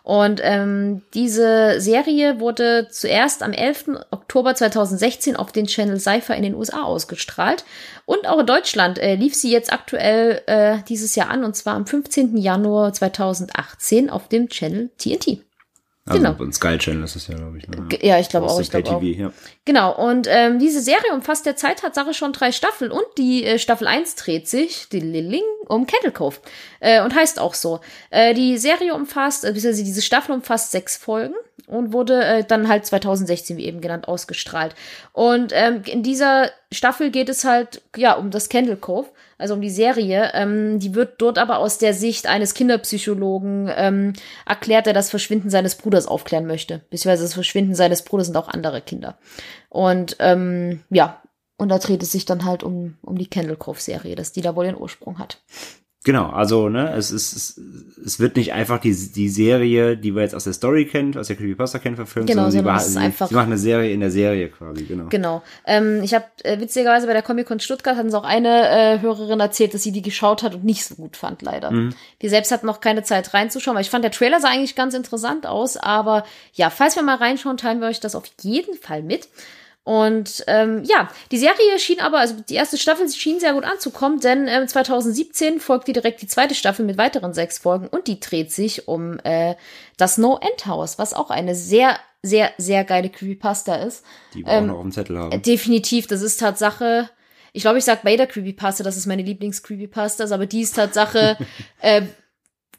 [0.03, 4.01] Und ähm, diese Serie wurde zuerst am 11.
[4.09, 7.63] Oktober 2016 auf den Channel Cypher in den USA ausgestrahlt.
[8.05, 11.75] Und auch in Deutschland äh, lief sie jetzt aktuell äh, dieses Jahr an, und zwar
[11.75, 12.37] am 15.
[12.37, 15.43] Januar 2018 auf dem Channel TNT.
[16.05, 16.35] Also Genau.
[16.43, 17.67] ein Sky Channel ist es ja, glaube ich.
[17.67, 17.87] Ne?
[18.01, 19.01] Ja, ich glaube auch, ich glaube auch.
[19.03, 19.31] Ja.
[19.65, 23.85] Genau, und ähm, diese Serie umfasst derzeit Tatsache schon drei Staffeln und die äh, Staffel
[23.87, 26.37] 1 dreht sich, die Lilling, um Kettle Cove
[26.79, 27.81] äh, und heißt auch so.
[28.09, 31.35] Äh, die Serie umfasst, äh, beziehungsweise diese Staffel umfasst sechs Folgen
[31.67, 34.73] und wurde äh, dann halt 2016, wie eben genannt, ausgestrahlt.
[35.13, 39.07] Und ähm, in dieser Staffel geht es halt, ja, um das Candle Cove,
[39.41, 40.31] also um die Serie.
[40.33, 44.13] Ähm, die wird dort aber aus der Sicht eines Kinderpsychologen ähm,
[44.45, 46.81] erklärt, der das Verschwinden seines Bruders aufklären möchte.
[46.89, 49.17] Beziehungsweise das Verschwinden seines Bruders sind auch andere Kinder.
[49.69, 51.21] Und ähm, ja,
[51.57, 54.55] und da dreht es sich dann halt um, um die Candle Cove-Serie, dass die da
[54.55, 55.41] wohl ihren Ursprung hat.
[56.03, 57.61] Genau, also ne, es ist es,
[58.03, 61.27] es wird nicht einfach die die Serie, die wir jetzt aus der Story kennt, aus
[61.27, 64.09] der Creepypasta kennt, verfilmt, Genau, sondern sie, sie, einfach- sie machen eine Serie in der
[64.09, 65.09] Serie quasi, genau.
[65.09, 65.43] Genau.
[65.63, 69.39] Ähm, ich habe äh, witzigerweise bei der Comic-Con Stuttgart hatten sie auch eine äh, Hörerin
[69.39, 71.69] erzählt, dass sie die geschaut hat und nicht so gut fand, leider.
[71.69, 71.93] Mhm.
[72.23, 74.95] Die selbst hatten noch keine Zeit reinzuschauen, weil ich fand, der Trailer sah eigentlich ganz
[74.95, 76.23] interessant aus, aber
[76.53, 79.27] ja, falls wir mal reinschauen, teilen wir euch das auf jeden Fall mit.
[79.83, 84.19] Und ähm, ja, die Serie schien aber, also die erste Staffel schien sehr gut anzukommen,
[84.19, 88.51] denn ähm, 2017 folgte direkt die zweite Staffel mit weiteren sechs Folgen und die dreht
[88.51, 89.55] sich um äh,
[89.97, 94.05] das No End House, was auch eine sehr, sehr, sehr geile Creepypasta ist.
[94.35, 95.41] Die wir Ähm, auch noch auf dem Zettel Äh, haben.
[95.41, 97.09] Definitiv, das ist Tatsache.
[97.51, 100.75] Ich glaube, ich sag bei jeder Creepypasta, dass es meine Lieblings-Creepypasta ist, aber die ist
[100.75, 101.37] Tatsache,
[101.81, 102.03] äh,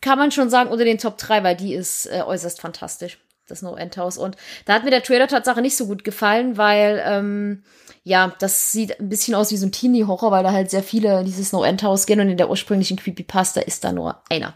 [0.01, 3.19] kann man schon sagen, unter den Top 3, weil die ist äh, äußerst fantastisch.
[3.53, 4.17] Das No End House.
[4.17, 7.63] Und da hat mir der Trailer Tatsache nicht so gut gefallen, weil, ähm,
[8.03, 11.21] ja, das sieht ein bisschen aus wie so ein Teenie-Horror, weil da halt sehr viele
[11.21, 14.55] in dieses No End House gehen und in der ursprünglichen Creepypasta ist da nur einer,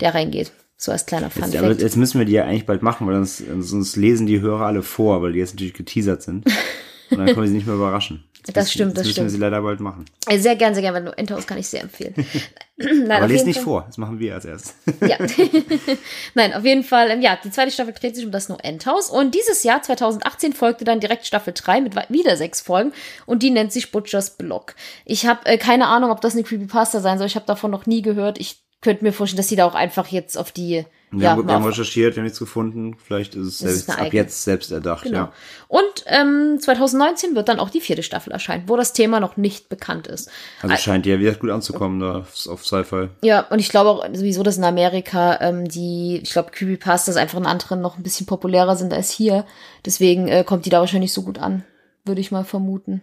[0.00, 0.52] der reingeht.
[0.78, 3.14] So als kleiner Fun Jetzt, aber jetzt müssen wir die ja eigentlich bald machen, weil
[3.22, 6.46] sonst, sonst lesen die Hörer alle vor, weil die jetzt natürlich geteasert sind.
[7.10, 8.24] Und dann können wir sie nicht mehr überraschen.
[8.46, 9.26] Das müssen- stimmt, das müssen stimmt.
[9.26, 10.04] wir sie leider bald machen.
[10.26, 12.14] Äh, Sehr gern, sehr gern, weil House kann ich sehr empfehlen.
[12.78, 14.74] Nein, Aber lest nicht Fall- vor, das machen wir als erstes.
[15.06, 15.16] Ja.
[16.34, 19.10] Nein, auf jeden Fall, ähm, ja, die zweite Staffel dreht sich um das No Endhouse
[19.10, 22.92] und dieses Jahr, 2018, folgte dann direkt Staffel 3 mit wieder sechs Folgen
[23.26, 24.74] und die nennt sich Butchers Block.
[25.04, 27.86] Ich habe äh, keine Ahnung, ob das eine Creepypasta sein soll, ich habe davon noch
[27.86, 28.38] nie gehört.
[28.40, 31.46] Ich könnte mir vorstellen, dass die da auch einfach jetzt auf die, Wir, ja, haben,
[31.46, 32.96] wir haben recherchiert, wir haben nichts gefunden.
[33.04, 35.16] Vielleicht ist es ist selbst, eine ab jetzt selbst erdacht, Genau.
[35.16, 35.32] ja.
[35.66, 39.68] Und ähm, 2019 wird dann auch die vierte Staffel erscheinen, wo das Thema noch nicht
[39.68, 40.30] bekannt ist.
[40.62, 43.08] Also scheint ja wieder gut anzukommen da auf, auf Sci-Fi.
[43.22, 47.38] Ja, und ich glaube auch sowieso, dass in Amerika ähm, die, ich glaube, Creepypastas einfach
[47.38, 49.46] in anderen noch ein bisschen populärer sind als hier.
[49.84, 51.64] Deswegen äh, kommt die da wahrscheinlich so gut an,
[52.04, 53.02] würde ich mal vermuten.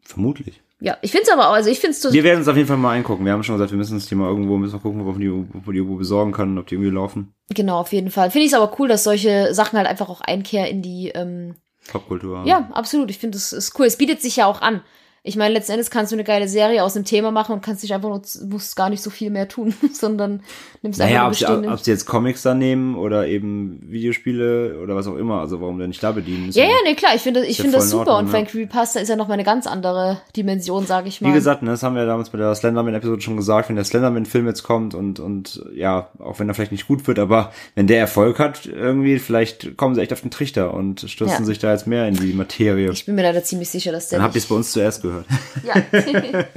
[0.00, 0.62] Vermutlich.
[0.80, 2.12] Ja, ich finde es aber auch, also ich finde es so.
[2.12, 3.24] Wir werden uns auf jeden Fall mal eingucken.
[3.24, 5.30] Wir haben schon gesagt, wir müssen die mal irgendwo, müssen wir gucken, ob wir die,
[5.30, 7.34] ob die irgendwo besorgen können, ob die irgendwie laufen.
[7.50, 8.30] Genau, auf jeden Fall.
[8.30, 11.54] Finde ich es aber cool, dass solche Sachen halt einfach auch Einkehr in die, ähm,
[11.88, 12.38] Popkultur.
[12.38, 12.46] haben.
[12.46, 13.10] ja, absolut.
[13.10, 13.86] Ich finde, es ist cool.
[13.86, 14.82] Es bietet sich ja auch an.
[15.26, 17.82] Ich meine, letzten Endes kannst du eine geile Serie aus einem Thema machen und kannst
[17.82, 20.42] dich einfach nur, musst gar nicht so viel mehr tun, sondern
[20.82, 25.06] nimmst einfach Naja, ob ob sie jetzt Comics da nehmen oder eben Videospiele oder was
[25.06, 26.50] auch immer, also warum denn nicht da bedienen?
[26.50, 28.12] Ja, ja, nee, klar, ich finde ich finde das super.
[28.12, 28.50] Ordnung, und ein ja.
[28.50, 31.30] Creepypasta ist ja nochmal eine ganz andere Dimension, sage ich mal.
[31.30, 34.46] Wie gesagt, ne, das haben wir damals bei der Slenderman-Episode schon gesagt, wenn der Slenderman-Film
[34.46, 37.98] jetzt kommt und, und ja, auch wenn er vielleicht nicht gut wird, aber wenn der
[37.98, 41.44] Erfolg hat, irgendwie, vielleicht kommen sie echt auf den Trichter und stürzen Ja.
[41.46, 42.90] sich da jetzt mehr in die Materie.
[42.90, 45.00] ich bin mir leider ziemlich sicher, dass der Dann habt ihr es bei uns zuerst
[45.00, 45.13] gehört.
[45.62, 45.74] Ja.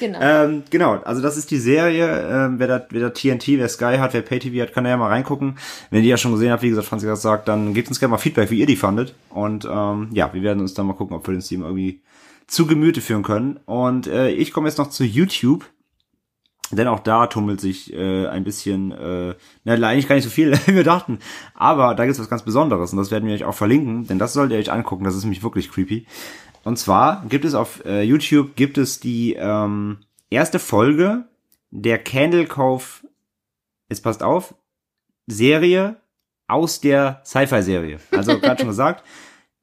[0.00, 0.18] genau.
[0.20, 2.06] Ähm, genau, also das ist die Serie.
[2.28, 4.96] Ähm, wer, da, wer da TNT, wer Sky hat, wer PayTV hat, kann da ja
[4.96, 5.58] mal reingucken.
[5.90, 8.00] Wenn ihr die ja schon gesehen habt, wie gesagt, Franzi das sagt, dann gebt uns
[8.00, 9.14] gerne mal Feedback, wie ihr die fandet.
[9.30, 12.02] Und ähm, ja, wir werden uns dann mal gucken, ob wir den Stream irgendwie
[12.46, 13.60] zu Gemüte führen können.
[13.64, 15.64] Und äh, ich komme jetzt noch zu YouTube.
[16.72, 20.52] Denn auch da tummelt sich äh, ein bisschen, äh, na, eigentlich gar nicht so viel,
[20.66, 21.18] wie wir dachten.
[21.54, 24.34] Aber da gibt's was ganz Besonderes und das werden wir euch auch verlinken, denn das
[24.34, 26.06] solltet ihr euch angucken, das ist nämlich wirklich creepy.
[26.64, 29.98] Und zwar gibt es auf äh, YouTube gibt es die ähm,
[30.28, 31.24] erste Folge
[31.70, 32.84] der Candle Cove,
[33.88, 34.54] jetzt passt auf,
[35.26, 35.96] Serie
[36.48, 38.00] aus der Sci-Fi-Serie.
[38.10, 39.04] Also gerade schon gesagt,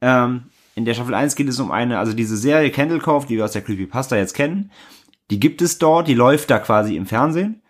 [0.01, 0.45] ähm,
[0.75, 3.45] in der Staffel 1 geht es um eine, also diese Serie Candle Cove, die wir
[3.45, 4.71] aus der Creepypasta jetzt kennen,
[5.29, 7.61] die gibt es dort, die läuft da quasi im Fernsehen.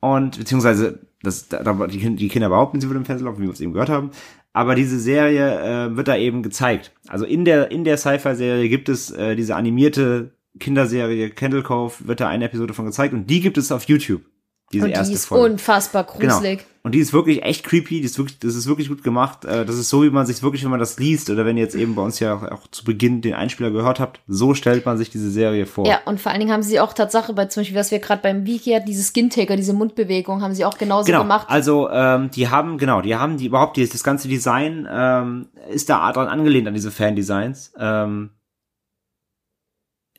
[0.00, 3.60] Und beziehungsweise, das, da, die Kinder behaupten, sie würde im Fernsehen laufen, wie wir es
[3.60, 4.10] eben gehört haben.
[4.54, 6.92] Aber diese Serie äh, wird da eben gezeigt.
[7.08, 10.30] Also in der, in der Sci-Fi-Serie gibt es äh, diese animierte
[10.60, 14.22] Kinderserie Candle Cove, wird da eine Episode von gezeigt und die gibt es auf YouTube.
[14.74, 15.52] Diese und die erste ist Folge.
[15.54, 16.34] unfassbar Genau.
[16.34, 16.64] gruselig.
[16.82, 19.46] Und die ist wirklich echt creepy, die ist wirklich, das ist wirklich gut gemacht.
[19.46, 21.62] Äh, Das ist so, wie man sich wirklich, wenn man das liest, oder wenn ihr
[21.62, 24.84] jetzt eben bei uns ja auch, auch zu Beginn den Einspieler gehört habt, so stellt
[24.84, 25.86] man sich diese Serie vor.
[25.86, 28.20] Ja, und vor allen Dingen haben sie auch Tatsache bei zum Beispiel, was wir gerade
[28.20, 31.46] beim Wiki hatten, diese Skin-Taker, diese Mundbewegung, haben sie auch genauso Genau, gemacht.
[31.48, 35.88] also ähm, die haben, genau, die haben die überhaupt, die, das ganze Design ähm, ist
[35.88, 37.72] da dran angelehnt an diese Fan-Designs.
[37.78, 38.28] Ähm,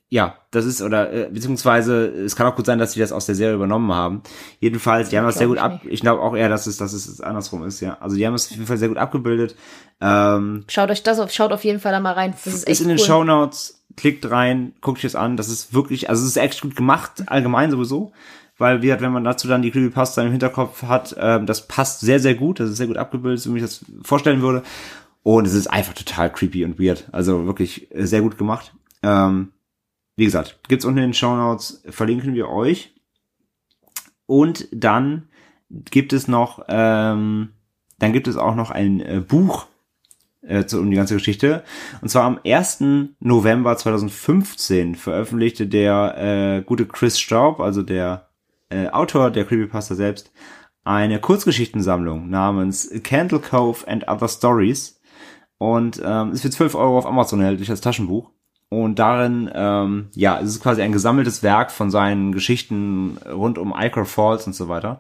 [0.10, 3.26] ja, das ist, oder äh, beziehungsweise es kann auch gut sein, dass sie das aus
[3.26, 4.22] der Serie übernommen haben.
[4.60, 5.82] Jedenfalls, die haben das sehr gut ab.
[5.86, 7.97] Ich glaube auch eher, dass es, dass es andersrum ist, ja.
[7.99, 9.56] Also die haben es auf jeden Fall sehr gut abgebildet.
[9.99, 12.32] Ähm, Schaut euch das auf, schaut auf jeden Fall da mal rein.
[12.32, 13.06] Das ist ist, echt in den cool.
[13.06, 15.38] Shownotes, klickt rein, guckt euch das an.
[15.38, 18.14] Das ist wirklich, also es ist echt gut gemacht, allgemein sowieso.
[18.58, 21.99] Weil, wie gesagt, wenn man dazu dann die Creepypasta im Hinterkopf hat, ähm, das passt
[22.01, 22.60] sehr, sehr gut.
[22.60, 24.64] Das ist sehr gut abgebildet, so wie ich das vorstellen würde.
[25.24, 27.06] Und es ist einfach total creepy und weird.
[27.12, 28.74] Also wirklich sehr gut gemacht.
[29.03, 29.51] Ähm,
[30.16, 32.93] wie gesagt, gibt's unten in den Shownotes, verlinken wir euch.
[34.26, 35.30] Und dann
[35.70, 37.49] gibt es noch, ähm,
[37.99, 39.68] dann gibt es auch noch ein äh, Buch
[40.41, 41.63] äh, zu, um die ganze Geschichte.
[42.01, 42.84] Und zwar am 1.
[43.20, 48.30] November 2015 veröffentlichte der äh, gute Chris Straub, also der
[48.70, 50.32] äh, Autor der Creepypasta selbst,
[50.84, 54.99] eine Kurzgeschichtensammlung namens Candle Cove and Other Stories.
[55.57, 58.30] Und ähm, ist für 12 Euro auf Amazon erhältlich als Taschenbuch.
[58.84, 63.74] Und darin, ähm, ja, es ist quasi ein gesammeltes Werk von seinen Geschichten rund um
[63.74, 65.00] Icar Falls und so weiter.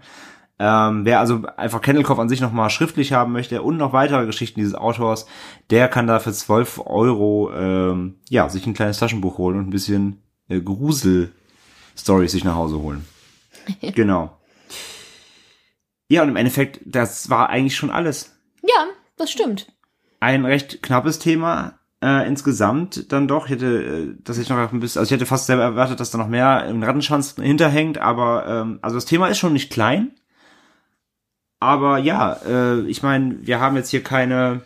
[0.59, 4.61] Ähm, wer also einfach Candlecove an sich nochmal schriftlich haben möchte und noch weitere Geschichten
[4.61, 5.25] dieses Autors,
[5.71, 9.71] der kann da für 12 Euro ähm, ja, sich ein kleines Taschenbuch holen und ein
[9.71, 13.05] bisschen äh, Grusel-Stories sich nach Hause holen.
[13.93, 14.37] genau.
[16.07, 18.37] Ja, und im Endeffekt, das war eigentlich schon alles.
[18.61, 18.85] Ja,
[19.17, 19.67] das stimmt.
[20.21, 23.45] Ein recht knappes Thema, äh, insgesamt dann doch.
[23.45, 26.11] Ich hätte, äh, dass ich noch ein bisschen, also ich hätte fast selber erwartet, dass
[26.11, 30.11] da noch mehr im Rattenschwanz hinterhängt, aber ähm, also das Thema ist schon nicht klein.
[31.59, 34.61] Aber ja, äh, ich meine, wir haben jetzt hier keine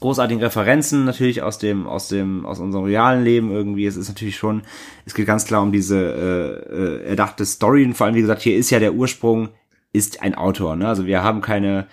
[0.00, 3.86] großartigen Referenzen natürlich aus dem aus dem aus unserem realen Leben irgendwie.
[3.86, 4.62] Es ist natürlich schon,
[5.06, 7.84] es geht ganz klar um diese äh, äh, erdachte Story.
[7.84, 9.48] Und vor allem wie gesagt, hier ist ja der Ursprung
[9.92, 10.76] ist ein Autor.
[10.76, 10.86] Ne?
[10.86, 11.86] Also wir haben keine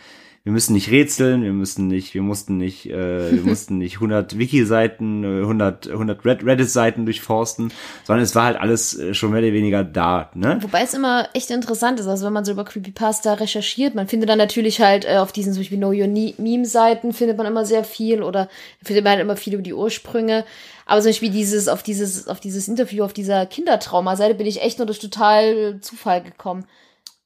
[0.45, 4.37] wir müssen nicht rätseln, wir müssen nicht, wir mussten nicht, äh, wir mussten nicht 100
[4.37, 7.71] Wiki-Seiten, äh, 100, 100 Red- Reddit-Seiten durchforsten,
[8.03, 10.57] sondern es war halt alles äh, schon mehr oder weniger da, ne?
[10.61, 14.27] Wobei es immer echt interessant ist, also wenn man so über Creepypasta recherchiert, man findet
[14.29, 17.65] dann natürlich halt äh, auf diesen zum Beispiel Know Your Ne- Meme-Seiten findet man immer
[17.65, 18.49] sehr viel oder
[18.83, 20.43] findet man halt immer viel über die Ursprünge.
[20.85, 24.79] Aber zum Beispiel dieses, auf dieses, auf dieses Interview auf dieser Kindertrauma-Seite bin ich echt
[24.79, 26.65] nur durch total Zufall gekommen.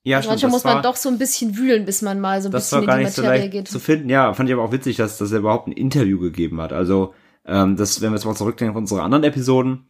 [0.07, 2.53] Ja, Also manchmal muss man doch so ein bisschen wühlen, bis man mal so ein
[2.53, 3.67] bisschen in die so Materie leicht geht.
[3.67, 4.07] zu finden.
[4.07, 6.71] Ja, fand ich aber auch witzig, dass, dass er überhaupt ein Interview gegeben hat.
[6.71, 7.13] Also,
[7.45, 9.89] ähm, das, wenn wir jetzt mal zurückdenken auf unsere anderen Episoden,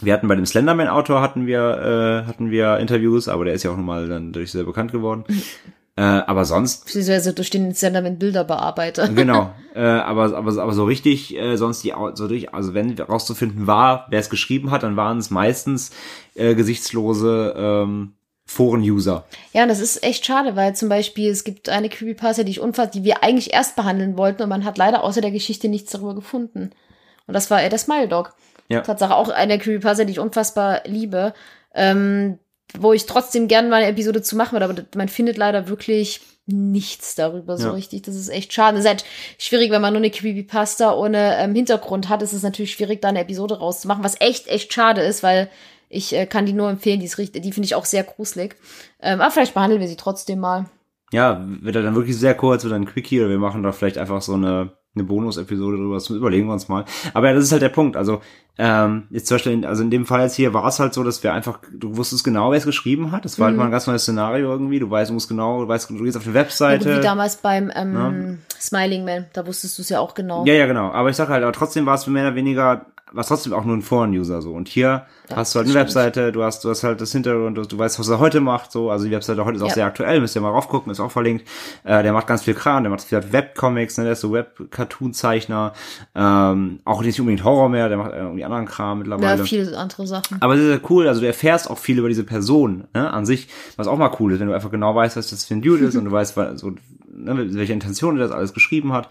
[0.00, 3.72] wir hatten bei dem Slenderman-Autor hatten wir, äh, hatten wir Interviews, aber der ist ja
[3.72, 5.24] auch nochmal dann durch sehr bekannt geworden.
[5.96, 9.08] äh, aber sonst Beziehungsweise durch den Sender mit Bilderbearbeiter.
[9.14, 9.52] genau.
[9.74, 14.06] Äh, aber, aber, aber so richtig, äh, sonst die, so durch, also wenn rauszufinden war,
[14.08, 15.90] wer es geschrieben hat, dann waren es meistens
[16.36, 18.12] äh, gesichtslose ähm,
[18.46, 19.24] Foren-User.
[19.52, 22.60] Ja, und das ist echt schade, weil zum Beispiel es gibt eine Creepypasta, die ich
[22.60, 25.92] unfassbar, die wir eigentlich erst behandeln wollten und man hat leider außer der Geschichte nichts
[25.92, 26.70] darüber gefunden.
[27.26, 28.34] Und das war äh, der Smile Dog.
[28.68, 28.80] Ja.
[28.82, 31.32] Tatsache auch eine Creepypasta, die ich unfassbar liebe.
[31.74, 32.38] Ähm,
[32.78, 36.20] wo ich trotzdem gerne mal eine Episode zu machen würde, aber man findet leider wirklich
[36.46, 37.72] nichts darüber so Ja.
[37.72, 38.02] richtig.
[38.02, 38.76] Das ist echt schade.
[38.78, 39.04] Es ist halt
[39.38, 42.22] schwierig, wenn man nur eine Creepypasta ohne ähm, Hintergrund hat.
[42.22, 45.48] ist Es natürlich schwierig, da eine Episode rauszumachen, was echt, echt schade ist, weil
[45.94, 47.00] ich äh, kann die nur empfehlen.
[47.00, 48.56] Die, ist richtig, die finde ich auch sehr gruselig.
[49.00, 50.66] Ähm, aber vielleicht behandeln wir sie trotzdem mal.
[51.12, 53.72] Ja, wird er dann wirklich sehr kurz, wird dann ein Quickie oder wir machen da
[53.72, 56.84] vielleicht einfach so eine, eine Bonus-Episode drüber, das überlegen wir uns mal.
[57.12, 57.96] Aber ja, das ist halt der Punkt.
[57.96, 58.20] Also,
[58.58, 61.02] ähm, jetzt zum Beispiel, in, also in dem Fall jetzt hier war es halt so,
[61.04, 63.24] dass wir einfach, du wusstest genau, wer es geschrieben hat.
[63.24, 64.78] Das war halt mal ein ganz neues Szenario irgendwie.
[64.80, 66.96] Du weißt, du musst genau, du weißt, du gehst auf die Ja, gut, Webseite.
[66.98, 68.58] wie damals beim ähm, Ja.
[68.60, 70.44] Smiling Man, da wusstest du es ja auch genau.
[70.46, 70.90] Ja, ja, genau.
[70.90, 73.64] Aber ich sag halt, aber trotzdem war es mehr oder weniger, war es trotzdem auch
[73.64, 74.52] nur ein Foren-User so.
[74.52, 75.84] Und hier Ja, hast du halt eine stimmt.
[75.86, 78.72] Webseite, du hast, du hast halt das Hintergrund, du, du weißt, was er heute macht,
[78.72, 78.90] so.
[78.90, 79.74] Also die Webseite heute ist auch Ja.
[79.74, 81.46] sehr aktuell, müsst ihr mal raufgucken, ist auch verlinkt.
[81.84, 85.72] Äh, der macht ganz viel Kram, der macht viel Webcomics, ne, der ist so Web-Cartoon-Zeichner,
[86.14, 89.44] ähm, auch nicht unbedingt Horror mehr, der macht äh, irgendwie anderen Kram Ja, mittlerweile.
[89.44, 90.36] viele andere Sachen.
[90.40, 93.48] Aber sehr, sehr cool, also du erfährst auch viel über diese Person, ne, an sich,
[93.76, 95.84] was auch mal cool ist, wenn du einfach genau weißt, was das für ein Dude
[95.86, 99.08] ist und du weißt, so, ne, welche Intention er das alles geschrieben hat.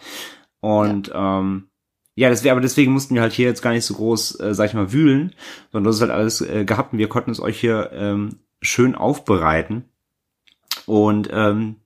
[0.59, 1.67] Und ähm,
[2.16, 4.53] ja, das wäre, aber deswegen mussten wir halt hier jetzt gar nicht so groß, äh,
[4.53, 5.34] sag ich mal, wühlen,
[5.72, 8.95] sondern das ist halt alles äh, gehabt und wir konnten es euch hier ähm, schön
[8.95, 9.86] aufbereiten.
[10.86, 11.78] Und ähm,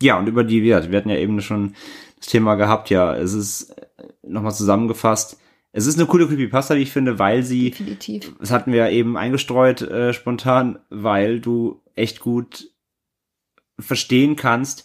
[0.00, 1.74] ja, und über die, wir, wir hatten ja eben schon
[2.18, 5.38] das Thema gehabt, ja, es ist äh, nochmal zusammengefasst,
[5.72, 8.32] es ist eine coole Creepypasta, wie ich finde, weil sie Definitiv.
[8.38, 12.70] das hatten wir eben eingestreut äh, spontan, weil du echt gut
[13.78, 14.84] verstehen kannst,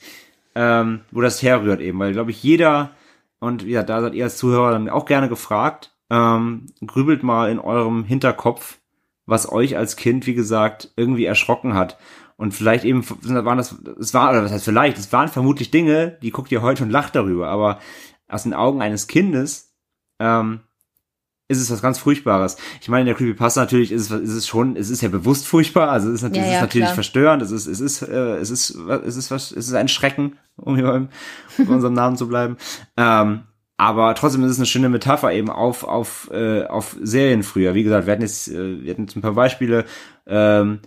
[0.54, 1.98] ähm, wo das herrührt eben.
[2.00, 2.92] Weil, glaube ich, jeder,
[3.42, 7.58] und ja, da seid ihr als Zuhörer dann auch gerne gefragt, ähm, grübelt mal in
[7.60, 8.78] eurem Hinterkopf,
[9.26, 11.98] was euch als Kind, wie gesagt, irgendwie erschrocken hat.
[12.38, 16.20] Und vielleicht eben waren das, es war, oder was heißt vielleicht, es waren vermutlich Dinge,
[16.22, 17.80] die guckt ihr heute und lacht darüber, aber
[18.28, 19.76] aus den Augen eines Kindes
[20.20, 20.62] ähm,
[21.52, 22.58] ist es was ganz Furchtbares.
[22.82, 25.46] Ich meine, in der Creepypasta natürlich ist es, ist es schon, es ist ja bewusst
[25.46, 28.02] furchtbar, also es ist natürlich, Ja, es ist ja, natürlich verstörend, es ist, es ist,
[28.02, 31.10] äh, es ist, es ist was, es ist ein Schrecken, um hier beim,
[31.58, 32.58] bei unserem Namen zu bleiben.
[32.98, 33.44] Ähm,
[33.78, 37.74] aber trotzdem ist es eine schöne Metapher eben auf, auf, äh, auf Serien früher.
[37.74, 39.86] Wie gesagt, wir hatten jetzt, äh, wir hatten jetzt ein paar Beispiele,
[40.28, 40.80] ähm,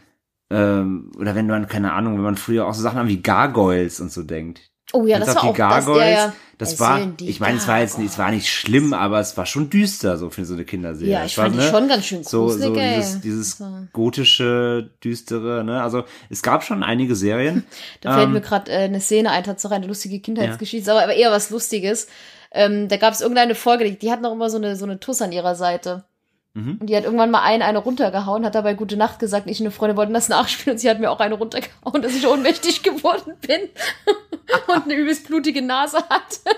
[0.50, 4.00] ähm, oder wenn man, keine Ahnung, wenn man früher auch so Sachen an wie Gargoyles
[4.00, 4.70] und so denkt.
[4.94, 5.98] Oh ja, das war auch Gargoyles?
[5.98, 6.32] das, ja, ja.
[6.56, 9.36] Das Es war, ich meine, es war jetzt nicht, es war nicht schlimm, aber es
[9.36, 11.10] war schon düster, so für so eine Kinderserie.
[11.12, 12.94] Ja, Es ich war, fand die ne, schon ganz schön so, gruselig, so ey.
[12.96, 17.64] dieses, dieses war- gotische, düstere, ne, also es gab schon einige Serien.
[18.02, 21.14] Da fällt Ähm, mir gerade äh, eine Szene ein, tatsächlich eine lustige Kindheitsgeschichte, aber, aber
[21.14, 22.06] eher was Lustiges.
[22.52, 25.00] Ähm, da gab es irgendeine Folge, die, die hat noch immer so eine, so eine
[25.00, 26.04] Tuss an ihrer Seite.
[26.54, 26.78] Mhm.
[26.80, 29.50] Und die hat irgendwann mal einen eine runtergehauen, hat dabei gute Nacht gesagt.
[29.50, 32.14] Ich und eine Freundin wollten das nachspielen und sie hat mir auch eine runtergehauen, dass
[32.14, 33.60] ich ohnmächtig geworden bin
[34.68, 36.38] und eine übelst blutige Nase hatte.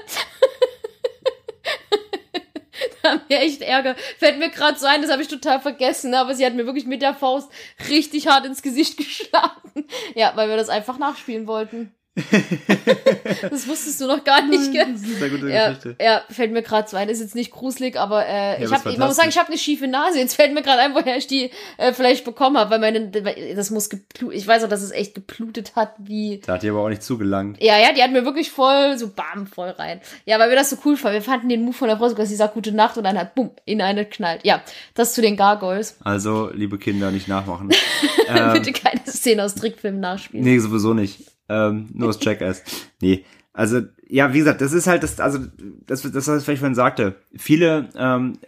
[3.03, 3.97] da haben wir echt Ärger.
[4.18, 6.86] Fällt mir gerade so ein, das habe ich total vergessen, aber sie hat mir wirklich
[6.86, 7.51] mit der Faust
[7.88, 9.86] richtig hart ins Gesicht geschlagen.
[10.14, 11.95] Ja, weil wir das einfach nachspielen wollten.
[13.50, 14.86] das wusstest du noch gar nicht, gell?
[14.92, 15.96] Das ist eine sehr gute Ja, Geschichte.
[16.00, 17.08] ja, fällt mir gerade so ein.
[17.08, 19.58] Ist jetzt nicht gruselig, aber äh, aber ich hab, man muss sagen, ich habe eine
[19.58, 20.18] schiefe Nase.
[20.18, 23.10] Jetzt fällt mir gerade ein, woher ich die äh, vielleicht bekommen habe, weil meine,
[23.54, 24.38] das muss geblutet.
[24.38, 26.40] Ich weiß auch, dass es echt geblutet hat, wie.
[26.46, 27.62] Da hat die aber auch nicht zugelangt.
[27.62, 30.00] Ja, ja, die hat mir wirklich voll so bam voll rein.
[30.24, 31.14] Ja, weil wir das so cool fanden.
[31.16, 33.18] Wir fanden den Move von der Frau sogar, dass sie sagt gute Nacht und dann
[33.18, 34.40] hat bumm in eine knallt.
[34.44, 34.62] Ja,
[34.94, 35.96] das zu den Gargoyles.
[36.02, 37.68] Also, liebe Kinder, nicht nachmachen.
[38.52, 40.44] Bitte keine Szene aus Trickfilmen nachspielen.
[40.44, 41.20] Nee, sowieso nicht.
[41.49, 42.62] Ähm, nur aus Jackass.
[43.01, 43.24] Nee.
[43.53, 45.38] Also, ja, wie gesagt, das ist halt das, also,
[45.86, 47.16] das, das was ich vorhin sagte.
[47.36, 48.38] Viele, ähm,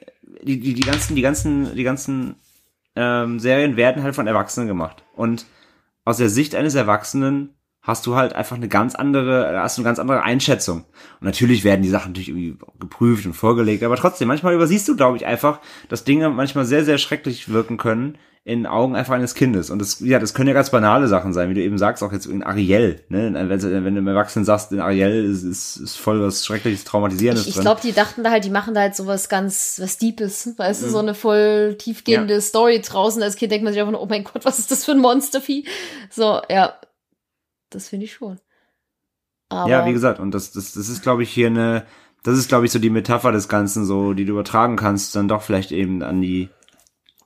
[0.42, 2.36] die, die, die ganzen, die ganzen, die ganzen
[2.94, 5.02] ähm, Serien werden halt von Erwachsenen gemacht.
[5.14, 5.46] Und
[6.04, 9.88] aus der Sicht eines Erwachsenen hast du halt einfach eine ganz andere, hast du eine
[9.88, 10.80] ganz andere Einschätzung.
[11.20, 14.96] Und natürlich werden die Sachen natürlich irgendwie geprüft und vorgelegt, aber trotzdem, manchmal übersiehst du,
[14.96, 18.18] glaube ich, einfach, dass Dinge manchmal sehr, sehr schrecklich wirken können
[18.48, 19.68] in Augen einfach eines Kindes.
[19.68, 22.12] Und das, ja, das können ja ganz banale Sachen sein, wie du eben sagst, auch
[22.12, 23.34] jetzt in Ariel, ne?
[23.34, 27.46] Wenn, wenn du einem Erwachsenen sagst, in Ariel ist, ist, ist voll was Schreckliches, Traumatisierendes
[27.46, 30.54] Ich, ich glaube, die dachten da halt, die machen da halt sowas ganz, was Deepes,
[30.56, 32.40] weißt du, so eine voll tiefgehende Ja.
[32.40, 33.22] Story draußen.
[33.22, 34.98] Als Kind denkt man sich einfach nur, oh mein Gott, was ist das für ein
[35.00, 35.66] Monstervieh?
[36.10, 36.72] So, ja.
[37.68, 38.40] Das finde ich schon.
[39.50, 41.84] Aber, Ja, wie gesagt, und das, das, das ist, glaube ich, hier eine,
[42.22, 45.28] das ist, glaube ich, so die Metapher des Ganzen, so, die du übertragen kannst, dann
[45.28, 46.48] doch vielleicht eben an die,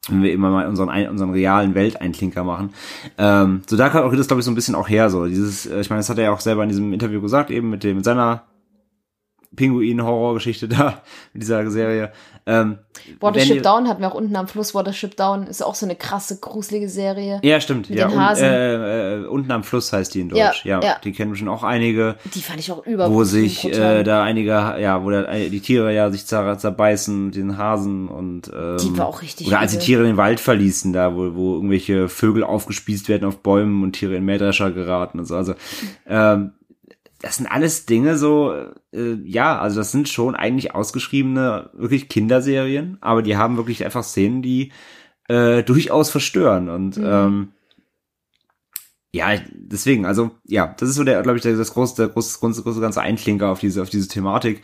[0.09, 2.73] wenn wir immer mal unseren, unseren realen Welteinklinker machen.
[3.19, 5.67] Ähm, so da kommt auch das, glaube ich, so ein bisschen auch her, so dieses,
[5.67, 7.85] äh, ich meine, das hat er ja auch selber in diesem Interview gesagt, eben mit
[7.85, 8.43] dem, mit seiner
[9.57, 12.13] Pinguin-Horrorgeschichte da mit dieser Serie.
[12.45, 12.79] Ähm,
[13.21, 14.75] Watership ihr- Down hatten wir auch unten am Fluss.
[14.75, 17.39] Watership Down ist auch so eine krasse, gruselige Serie.
[17.45, 17.89] Ja, stimmt.
[17.89, 18.45] Mit ja, den und, Hasen.
[18.45, 20.65] äh, äh, unten am Fluss heißt die in Ja, Deutsch.
[20.65, 20.97] Ja, ja.
[21.05, 24.51] die kennen schon auch einige, Die fand ich auch über wo sich äh, da einige,
[24.51, 28.77] ja, wo da, äh, die Tiere ja sich zer zerbeißen mit den Hasen und ähm,
[28.81, 29.79] Die war auch richtig oder als die.
[29.79, 34.17] Tiere den Wald verließen, da wo, wo irgendwelche Vögel aufgespießt werden auf Bäumen und Tiere
[34.17, 35.37] in Mähdrescher geraten und so.
[35.37, 35.55] Also
[36.09, 36.53] ähm,
[37.23, 38.53] das sind alles Dinge so,
[38.93, 44.05] äh, ja, also das sind schon eigentlich ausgeschriebene, wirklich Kinderserien, aber die haben wirklich einfach
[44.05, 44.73] Szenen, die
[45.29, 47.53] äh, durchaus verstören und ähm,
[49.15, 52.39] ja, deswegen, also ja, das ist so der, glaube ich, der, das große, der große,
[52.41, 54.63] große, große ganze Einklinker auf diese, auf diese Thematik.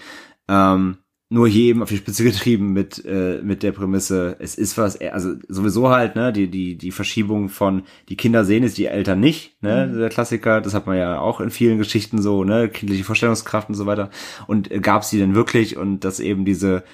[0.49, 0.97] Ähm,
[1.31, 5.01] nur hier eben auf die Spitze getrieben mit äh, mit der Prämisse, es ist was,
[5.01, 9.21] also sowieso halt, ne, die die die Verschiebung von die Kinder sehen es, die Eltern
[9.21, 13.05] nicht, ne, der Klassiker, das hat man ja auch in vielen Geschichten so, ne, kindliche
[13.05, 14.11] Vorstellungskraft und so weiter.
[14.47, 16.85] Und äh, gab sie denn wirklich und dass eben diese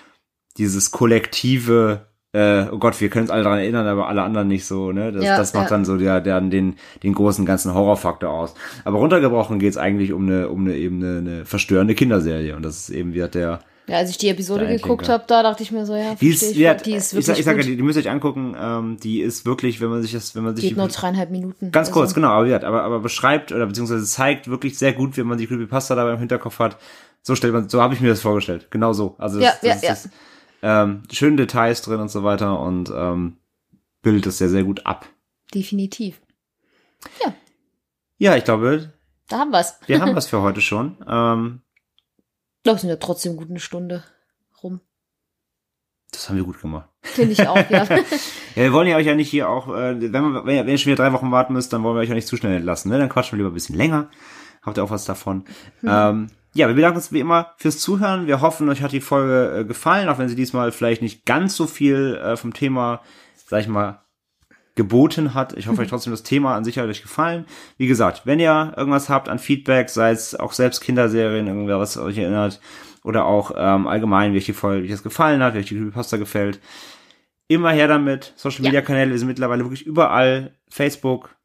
[0.57, 4.66] dieses kollektive äh, oh Gott, wir können uns alle daran erinnern, aber alle anderen nicht
[4.66, 5.12] so, ne?
[5.12, 5.70] Das, Ja, das macht ja.
[5.70, 6.74] dann so der, der den,
[7.05, 8.55] den großen ganzen Horrorfaktor aus.
[8.85, 12.57] Aber runtergebrochen geht's eigentlich um eine, um eine eben eine, eine verstörende Kinderserie.
[12.57, 15.62] Und das ist eben wieder der, Ja, als ich die Episode geguckt habe, da dachte
[15.62, 17.45] ich mir so, ja, die ist, ich, die hat, die ist ich, wirklich sag, ich
[17.45, 17.66] sage, gut.
[17.66, 20.43] die, die müsst ihr euch angucken, ähm, die ist wirklich, wenn man sich das, wenn
[20.43, 21.70] man sich Geht nur dreieinhalb Minuten.
[21.70, 25.26] Ganz Also, kurz, genau, aber, aber, aber beschreibt oder beziehungsweise zeigt wirklich sehr gut, wenn
[25.26, 26.78] man die Creepypasta dabei im Hinterkopf hat.
[27.20, 28.68] So stellt man, so habe ich mir das vorgestellt.
[28.70, 29.16] Genau so.
[29.18, 30.11] Also das, Ja, das, ja, ist ja.
[30.11, 30.11] das,
[30.62, 33.37] ähm, schöne Details drin und so weiter und ähm,
[34.01, 35.07] bildet das sehr, sehr gut ab.
[35.55, 36.20] Definitiv.
[38.16, 38.93] Ja, ich glaube,
[39.28, 39.78] Da haben wir's.
[39.87, 40.97] wir haben was für heute schon.
[41.07, 41.61] Ähm,
[42.65, 44.03] Das sind ja trotzdem gut eine Stunde
[44.62, 44.81] rum.
[46.11, 46.89] das haben wir gut gemacht.
[47.03, 47.87] Finde ich auch, ja.
[48.57, 50.93] Ja, wir wollen ja euch ja nicht hier auch, äh, wenn, man, wenn, ihr, schon
[50.93, 52.89] wieder drei Wochen warten müsst, dann wollen wir euch ja nicht zu schnell entlassen.
[52.89, 52.99] Ne?
[52.99, 54.11] Dann quatschen wir lieber ein bisschen länger.
[54.62, 55.45] Habt ihr auch was davon.
[55.85, 58.29] Ähm, ja, wir bedanken uns wie immer fürs Zuhören.
[58.29, 61.57] Wir hoffen, euch hat die Folge äh, gefallen, auch wenn sie diesmal vielleicht nicht ganz
[61.57, 63.03] so viel äh, vom Thema,
[63.47, 64.04] sag ich mal,
[64.75, 65.57] geboten hat.
[65.57, 67.47] Ich hoffe, euch trotzdem das Thema an sich hat euch gefallen.
[67.77, 71.97] Wie gesagt, wenn ihr irgendwas habt an Feedback, sei es auch selbst Kinderserien, irgendwer, was
[71.97, 72.61] euch erinnert,
[73.05, 76.61] oder auch ähm, allgemein, welche Folge euch das gefallen hat, welche Creepypasta gefällt,
[77.49, 78.33] immer her damit.
[78.37, 78.62] Social.
[78.62, 80.55] Media Kanäle, wir sind mittlerweile wirklich überall.
[80.68, 81.37] Facebook,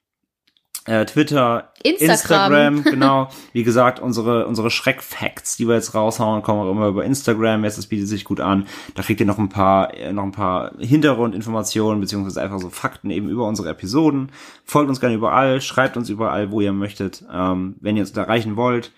[0.85, 2.77] äh, Twitter, Instagram.
[2.77, 3.29] Instagram, genau.
[3.53, 7.63] Wie gesagt, unsere, unsere Schreckfacts, die wir jetzt raushauen, kommen auch immer über Instagram.
[7.63, 8.65] Jetzt, das bietet sich gut an.
[8.95, 13.11] Da kriegt ihr noch ein paar, äh, noch ein paar Hintergrundinformationen, beziehungsweise einfach so Fakten
[13.11, 14.31] eben über unsere Episoden.
[14.63, 17.23] Folgt uns gerne überall, schreibt uns überall, wo ihr möchtet.
[17.31, 18.91] Ähm, wenn ihr uns da erreichen wollt,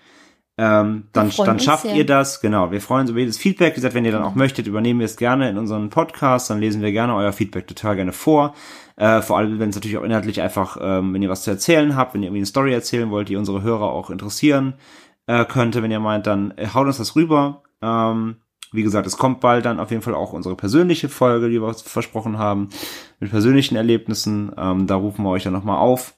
[0.58, 2.40] ähm, dann, dann schafft ihr das.
[2.40, 2.70] Genau.
[2.70, 3.72] Wir freuen uns über jedes Feedback.
[3.72, 6.50] Wie gesagt, wenn ihr dann auch möchtet, übernehmen wir es gerne in unseren Podcast.
[6.50, 8.54] Dann lesen wir gerne euer Feedback total gerne vor.
[8.96, 11.96] Äh, vor allem, wenn es natürlich auch inhaltlich einfach, ähm, wenn ihr was zu erzählen
[11.96, 14.74] habt, wenn ihr irgendwie eine Story erzählen wollt, die unsere Hörer auch interessieren
[15.26, 17.62] äh, könnte, wenn ihr meint, dann äh, haut uns das rüber.
[17.80, 18.36] Ähm,
[18.72, 21.74] wie gesagt, es kommt bald dann auf jeden Fall auch unsere persönliche Folge, die wir
[21.74, 22.70] versprochen haben,
[23.20, 24.52] mit persönlichen Erlebnissen.
[24.56, 26.14] Ähm, da rufen wir euch dann nochmal auf,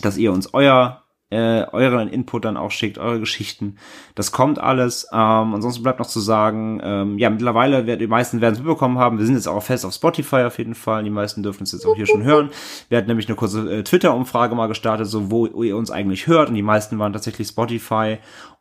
[0.00, 3.76] dass ihr uns euer äh, euren Input dann auch schickt, eure Geschichten.
[4.14, 5.08] Das kommt alles.
[5.12, 8.98] Ähm, ansonsten bleibt noch zu sagen, ähm, ja, mittlerweile, wer- die meisten werden es mitbekommen
[8.98, 11.02] haben, wir sind jetzt auch fest auf Spotify auf jeden Fall.
[11.02, 12.50] Die meisten dürfen es jetzt auch hier schon hören.
[12.88, 16.50] Wir hatten nämlich eine kurze äh, Twitter-Umfrage mal gestartet, so wo ihr uns eigentlich hört.
[16.50, 18.18] Und die meisten waren tatsächlich Spotify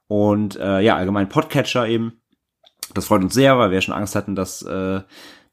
[0.07, 2.14] und äh, ja, allgemein Podcatcher eben.
[2.93, 5.01] Das freut uns sehr, weil wir schon Angst hatten, dass, äh,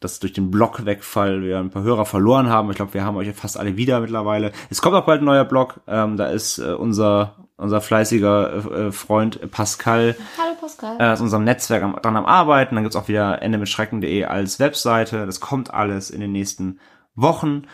[0.01, 2.71] dass durch den Blog-Wegfall wir ein paar Hörer verloren haben.
[2.71, 4.53] Ich glaube, wir haben euch ja fast alle wieder mittlerweile.
[4.71, 5.81] Es kommt auch bald ein neuer Blog.
[5.87, 10.97] Ähm, da ist äh, unser unser fleißiger äh, Freund Pascal Hallo Pascal.
[10.99, 12.75] äh, aus unserem Netzwerk am, dran am Arbeiten.
[12.75, 15.27] Dann gibt's auch wieder Ende mit Schrecken.de als Webseite.
[15.27, 16.81] Das kommt alles in den nächsten
[17.15, 17.65] Wochen.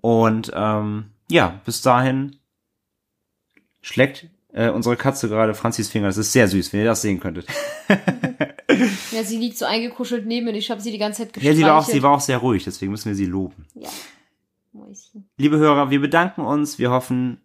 [0.00, 2.36] Und ähm, ja, bis dahin
[3.80, 6.06] schlägt äh, unsere Katze gerade Franzis Finger.
[6.08, 7.46] Das ist sehr süß, wenn ihr das sehen könntet.
[9.10, 10.54] Ja, sie liegt so eingekuschelt neben mir.
[10.54, 11.56] Ich habe sie die ganze Zeit Ja, gestreichelt.
[11.58, 13.66] sie war, auch, sie war auch sehr ruhig, deswegen müssen wir sie loben.
[13.74, 13.90] Ja.
[14.72, 15.28] Mäuschen.
[15.36, 16.78] Liebe Hörer, wir bedanken uns.
[16.78, 17.42] Wir hoffen,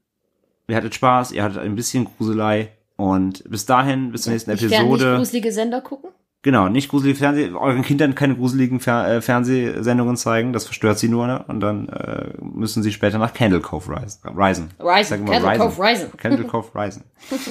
[0.70, 2.72] ihr hattet Spaß, ihr hattet ein bisschen Gruselei.
[2.96, 5.18] Und bis dahin, bis zur nächsten Ich werde nicht Episode.
[5.18, 6.12] gruselige Sender gucken.
[6.44, 11.10] Genau, nicht gruselige Fernseh, euren Kindern keine gruseligen Fer äh, Fernsehsendungen zeigen, das verstört sie
[11.10, 11.44] nur, ne?
[11.48, 14.22] Und dann äh, müssen sie später nach Candle Cove reisen.
[14.24, 14.70] Reisen.
[14.80, 15.24] Risen.
[15.26, 15.60] Mal Candle Risen.
[15.60, 16.18] Cove Risen.
[16.18, 17.04] Candle Cove reisen.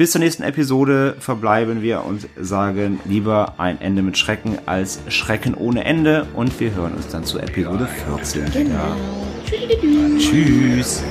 [0.00, 5.54] Bis zur nächsten Episode verbleiben wir und sagen lieber ein Ende mit Schrecken als Schrecken
[5.54, 6.26] ohne Ende.
[6.32, 8.96] Und wir hören uns dann zu Episode 14 wieder.
[10.18, 11.02] Tschüss.